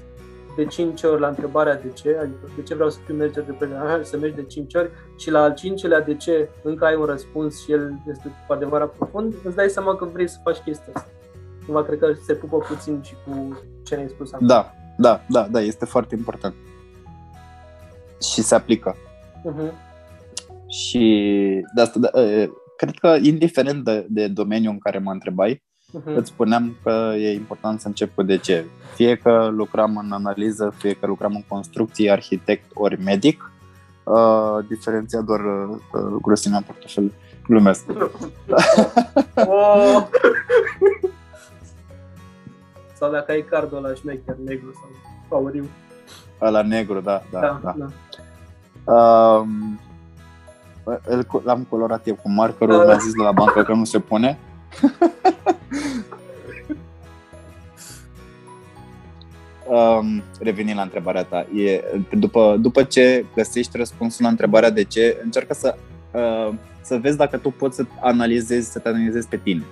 [0.57, 3.53] de 5 ori la întrebarea de ce, adică de ce vreau să fiu manager de
[3.53, 7.05] proiect, să mergi de 5 ori și la al cincilea de ce încă ai un
[7.05, 10.93] răspuns și el este cu adevărat profund, îți dai seama că vrei să faci chestia
[10.95, 11.11] asta.
[11.65, 14.47] Cumva cred că se pupă puțin și cu ce ne-ai spus acum.
[14.47, 16.55] Da, da, da, da, este foarte important.
[18.33, 18.97] Și se aplică.
[18.97, 19.73] Uh-huh.
[20.69, 22.11] Și de asta, de,
[22.77, 25.63] cred că indiferent de, de domeniul în care mă întrebai,
[25.99, 26.17] uh-huh.
[26.17, 28.65] îți spuneam că e important să încep cu de ce.
[28.95, 33.51] Fie că lucram în analiză, fie că lucram în construcție, arhitect ori medic,
[34.05, 35.79] uh, diferenția doar uh,
[36.23, 37.15] grosimea portofelului.
[37.47, 37.85] Glumesc.
[39.47, 40.07] oh.
[42.99, 45.69] sau dacă ai cardul ăla șmecher negru sau auriu.
[46.41, 47.61] Ăla negru, da, da, da.
[47.63, 47.75] da.
[47.77, 47.87] da.
[48.85, 49.81] Um,
[51.45, 52.87] l-am colorat eu cu markerul, uh.
[52.87, 54.39] mi-a zis de la bancă că nu se pune.
[59.69, 61.83] um, revenind la întrebarea ta, e,
[62.19, 65.77] după, după ce găsești răspunsul la întrebarea de ce, încearcă să,
[66.13, 69.63] uh, să vezi dacă tu poți să analizezi, să te analizezi pe tine.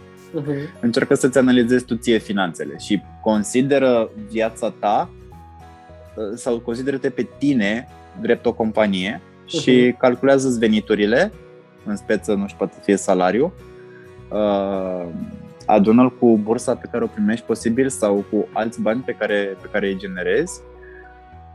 [0.40, 0.80] Uh-huh.
[0.80, 7.88] Încearcă să-ți analizezi tu ție finanțele și consideră viața ta uh, sau consideră-te pe tine
[8.20, 9.96] drept o companie și uh-huh.
[9.98, 11.32] calculează veniturile,
[11.84, 13.53] în speță, nu știu, poate fie salariu,
[14.31, 15.07] uh,
[15.66, 19.68] adună-l cu bursa pe care o primești posibil sau cu alți bani pe care, pe
[19.72, 20.61] care îi generezi,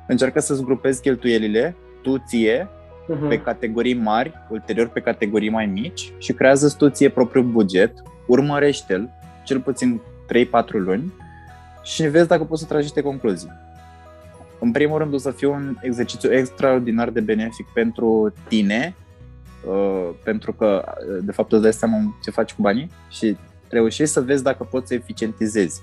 [0.08, 3.30] încearcă să-ți grupezi cheltuielile, tu ție, uh-huh.
[3.30, 7.94] pe categorii mari, ulterior pe categorii mai mici și creează tu ție propriul buget,
[8.28, 9.10] urmărește-l
[9.44, 10.02] cel puțin
[10.34, 11.14] 3-4 luni
[11.84, 13.52] și vezi dacă poți să tragi niște concluzii.
[14.60, 18.96] În primul rând o să fie un exercițiu extraordinar de benefic pentru tine,
[19.68, 23.38] uh, pentru că de fapt îți dai seama ce faci cu banii și
[23.70, 25.82] reușești să vezi dacă poți să eficientizezi.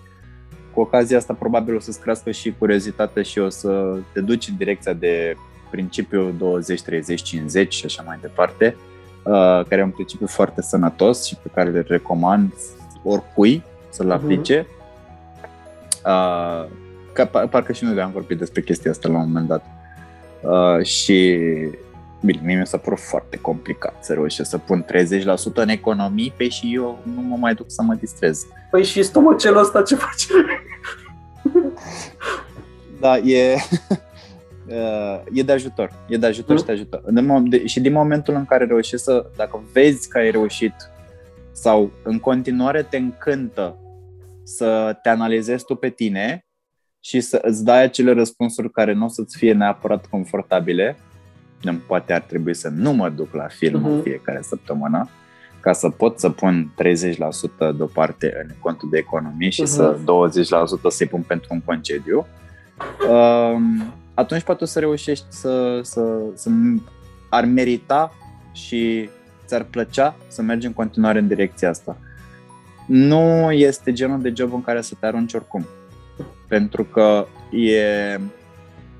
[0.74, 4.56] Cu ocazia asta probabil o să-ți crească și curiozitatea și o să te duci în
[4.56, 5.36] direcția de
[5.70, 8.76] principiu 20, 30, 50 și așa mai departe,
[9.22, 9.32] uh,
[9.68, 12.52] care e un principiu foarte sănătos și pe care le recomand
[13.02, 14.14] oricui să-l mhm.
[14.14, 14.62] aplice.
[14.62, 14.80] Uh-huh.
[17.12, 19.64] Că, parcă și noi am vorbit despre chestia asta la un moment dat.
[20.40, 21.38] Uh, și
[22.24, 26.48] Bine, mie mi s-a părut foarte complicat să reușesc să pun 30% în economii pe
[26.48, 28.46] și eu nu mă mai duc să mă distrez.
[28.70, 30.26] Păi și stomacelul ăsta ce face?
[33.00, 33.54] da, e,
[34.68, 35.92] uh, e de ajutor.
[36.08, 36.56] E de ajutor mm.
[36.56, 37.02] și de ajutor.
[37.42, 40.74] De, și din momentul în care reușești să, dacă vezi că ai reușit
[41.52, 43.76] sau în continuare te încântă
[44.44, 46.46] să te analizezi tu pe tine
[47.00, 50.96] și să îți dai acele răspunsuri care nu o să-ți fie neapărat confortabile,
[51.86, 54.02] poate ar trebui să nu mă duc la film uh-huh.
[54.02, 55.08] fiecare săptămână
[55.60, 56.72] ca să pot să pun
[57.72, 59.66] 30% deoparte în contul de economie și uh-huh.
[59.66, 60.02] să 20%
[60.88, 62.26] să-i pun pentru un concediu,
[63.10, 66.50] um, atunci poate o să reușești să, să, să
[67.28, 68.12] ar merita
[68.52, 69.08] și
[69.46, 71.96] ți-ar plăcea să mergi în continuare în direcția asta.
[72.86, 75.66] Nu este genul de job în care să te arunci oricum.
[76.48, 78.20] Pentru că e,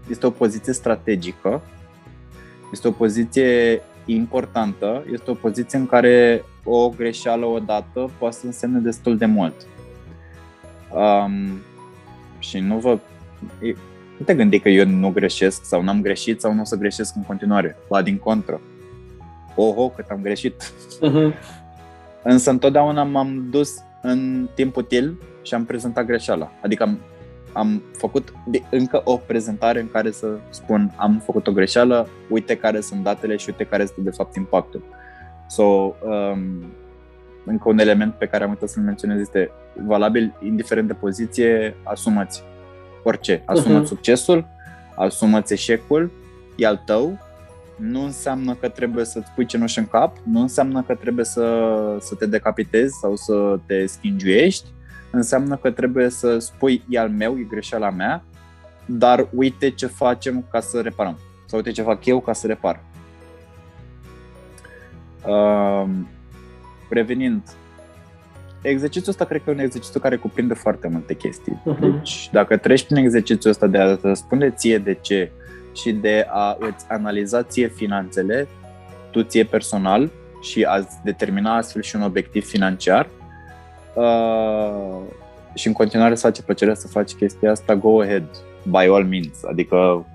[0.08, 1.62] este o poziție strategică
[2.72, 8.78] este o poziție importantă, este o poziție în care o greșeală odată poate să însemne
[8.78, 9.54] destul de mult.
[10.90, 11.60] Um,
[12.38, 12.98] și nu vă...
[14.16, 17.16] Nu te gândi că eu nu greșesc sau n-am greșit sau nu o să greșesc
[17.16, 17.76] în continuare.
[17.88, 18.60] Ba din contră.
[19.54, 20.72] Oho, cât am greșit.
[21.02, 21.32] Uh-huh.
[22.22, 26.52] Însă întotdeauna m-am dus în timp util și am prezentat greșeala.
[26.62, 26.98] Adică am
[27.52, 28.32] am făcut
[28.70, 33.36] încă o prezentare în care să spun am făcut o greșeală, uite care sunt datele
[33.36, 34.82] și uite care este de fapt impactul.
[35.48, 36.72] So, um,
[37.44, 39.50] încă un element pe care am uitat să-l menționez este
[39.86, 42.42] valabil, indiferent de poziție, asumați
[43.02, 43.42] orice.
[43.46, 43.88] Asumați uh-huh.
[43.88, 44.46] succesul,
[44.96, 46.10] asumați eșecul,
[46.56, 47.18] e al tău,
[47.76, 52.14] nu înseamnă că trebuie să-ți pui cenușă în cap, nu înseamnă că trebuie să, să
[52.14, 54.68] te decapitezi sau să te schingiuiești,
[55.12, 58.24] înseamnă că trebuie să spui e al meu, e greșeala mea,
[58.86, 61.18] dar uite ce facem ca să reparăm.
[61.46, 62.80] Sau uite ce fac eu ca să repar.
[65.26, 65.88] Uh,
[66.90, 67.42] revenind,
[68.62, 71.62] exercițiul ăsta cred că e un exercițiu care cuprinde foarte multe chestii.
[71.62, 71.78] Uh-huh.
[71.80, 75.30] Deci, dacă treci prin exercițiul ăsta de a răspunde ție de ce
[75.74, 78.48] și de a îți analiza ție finanțele,
[79.10, 80.10] tu ție personal
[80.42, 83.08] și a determina astfel și un obiectiv financiar,
[83.94, 85.00] uh,
[85.54, 88.24] și în continuare să face plăcerea să faci chestia asta, go ahead,
[88.62, 89.44] by all means.
[89.44, 90.06] Adică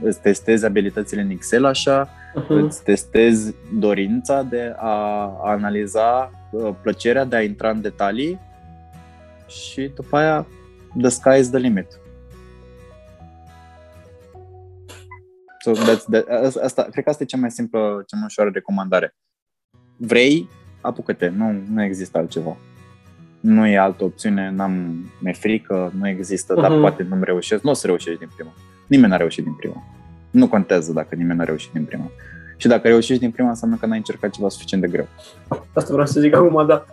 [0.00, 2.48] îți testezi abilitățile în Excel așa, uh-huh.
[2.48, 8.40] îți testezi dorința de a analiza uh, plăcerea de a intra în detalii
[9.46, 10.46] și după aia
[11.00, 11.98] the sky is the limit.
[15.64, 19.14] So that's, that, asta, cred că asta e cea mai simplă, cea mai ușoară recomandare.
[19.96, 20.48] Vrei,
[20.80, 22.56] apucă-te, nu, nu există altceva
[23.44, 26.60] nu e altă opțiune, n-am, mi-e frică, nu există, uh-huh.
[26.60, 26.80] dar mhm.
[26.80, 28.52] poate nu-mi reușesc, nu o să reușești din prima.
[28.86, 29.82] Nimeni n-a reușit din prima.
[30.30, 32.10] Nu contează dacă nimeni n-a reușit din prima.
[32.56, 35.06] Și dacă reușești din prima, înseamnă că n-ai încercat ceva suficient de greu.
[35.72, 36.84] Asta vreau să zic acum, da.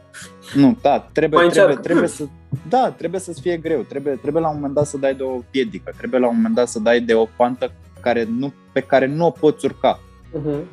[0.56, 2.24] Nu, da, trebuie, trebuie, trebuie să,
[2.70, 3.82] da, trebuie să-ți fie greu.
[3.82, 5.94] Trebuie, trebuie la un moment dat să dai de o piedică.
[5.98, 9.26] Trebuie la un moment dat să dai de o pantă care nu, pe care nu
[9.26, 10.00] o poți urca.
[10.40, 10.64] Uh-huh.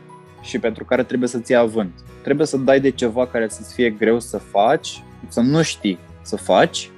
[0.41, 1.93] Și pentru care trebuie să-ți ia avânt.
[2.23, 6.37] Trebuie să dai de ceva care să-ți fie greu să faci să nu știi să
[6.37, 6.91] faci,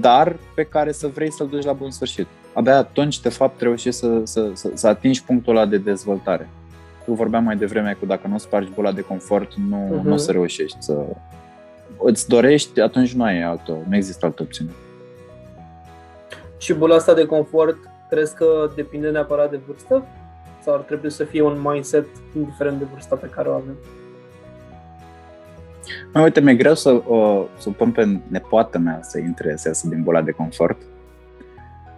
[0.00, 2.26] dar pe care să vrei să-l duci la bun sfârșit.
[2.52, 6.48] Abia atunci, de fapt, reușești să, să, să, să atingi punctul ăla de dezvoltare.
[7.04, 10.02] Tu vorbeam mai devreme că dacă nu spargi bola de confort, nu, uh-huh.
[10.02, 11.06] nu o să reușești să...
[11.98, 14.70] Îți dorești, atunci nu ai altă, nu există altă opțiune.
[16.58, 17.76] Și bola asta de confort,
[18.10, 20.06] crezi că depinde neapărat de vârstă?
[20.62, 22.06] Sau ar trebui să fie un mindset
[22.36, 23.76] indiferent de vârsta pe care o avem?
[26.12, 29.68] Mă, uite, mi-e greu să o, să o pun pe nepoată mea să intre, să
[29.68, 30.76] iasă din bola de confort.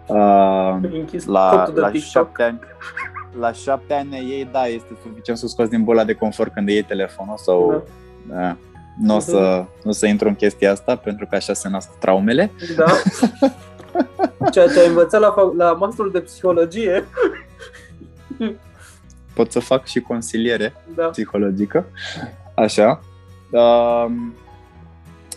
[0.07, 0.77] Uh,
[1.25, 2.59] la, la șapte ani,
[3.39, 6.83] la șapte ani ei, da, este suficient să scoți din bola de confort când iei
[6.83, 7.71] telefonul sau
[8.27, 8.35] da.
[8.35, 8.57] Da,
[8.97, 12.51] nu o să, nu să intru în chestia asta pentru că așa se nasc traumele.
[12.75, 12.85] Da.
[14.51, 17.05] Ceea ce ai învățat la, la masterul de psihologie.
[19.33, 21.05] Pot să fac și consiliere da.
[21.05, 21.85] psihologică.
[22.55, 22.99] Așa.
[23.49, 24.33] Um,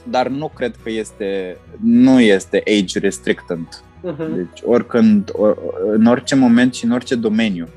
[0.05, 3.85] dar nu cred că este, nu este age restrictant.
[4.05, 4.35] Uh-huh.
[4.35, 5.59] Deci oricând, or,
[5.93, 7.69] în orice moment și în orice domeniu,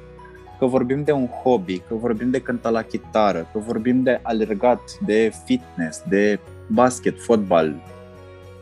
[0.59, 4.81] că vorbim de un hobby, că vorbim de cânta la chitară, că vorbim de alergat,
[5.05, 7.75] de fitness, de basket, fotbal,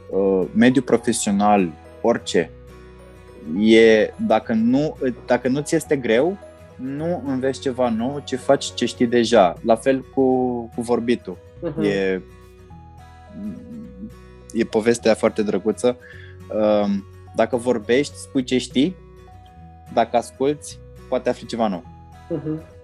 [0.10, 2.50] uh, mediu profesional, orice.
[3.60, 6.38] E, dacă nu, dacă nu ți este greu,
[6.76, 9.58] nu înveți ceva nou, ci faci ce știi deja.
[9.66, 10.24] La fel cu,
[10.76, 11.38] cu vorbitul.
[11.64, 11.84] Uh-huh.
[11.84, 12.22] E,
[14.54, 15.98] e povestea foarte drăguță.
[16.54, 17.06] Um,
[17.36, 18.96] dacă vorbești, spui ce știi.
[19.94, 21.84] Dacă asculți, poate afli ceva nou.
[22.30, 22.80] Uh-huh.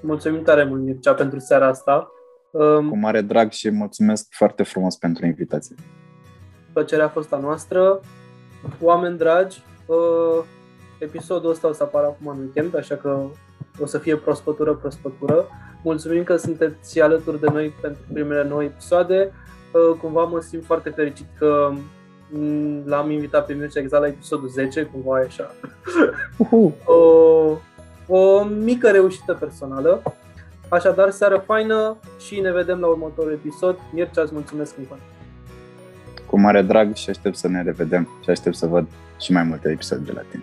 [0.00, 2.10] Mulțumim tare mult, Mircea, pentru seara asta.
[2.50, 5.74] Um, Cu mare drag și mulțumesc foarte frumos pentru invitație.
[6.72, 8.00] Plăcerea a fost a noastră.
[8.80, 10.44] Oameni dragi, uh,
[10.98, 13.24] episodul ăsta o să apară acum în weekend, așa că
[13.80, 15.46] o să fie prospătură, prospătură.
[15.82, 19.32] Mulțumim că sunteți alături de noi pentru primele noi episoade.
[19.72, 21.72] Uh, cumva mă simt foarte fericit că
[22.30, 25.54] mm, l-am invitat pe Mircea exact la episodul 10, cumva e așa.
[26.44, 26.84] Uh-huh.
[26.84, 27.56] o,
[28.06, 30.02] o mică reușită personală.
[30.68, 33.78] Așadar, seară faină și ne vedem la următorul episod.
[33.92, 34.98] Mircea, îți mulțumesc încă.
[36.26, 38.86] Cu mare drag și aștept să ne revedem și aștept să văd
[39.20, 40.42] și mai multe episoade de la tine.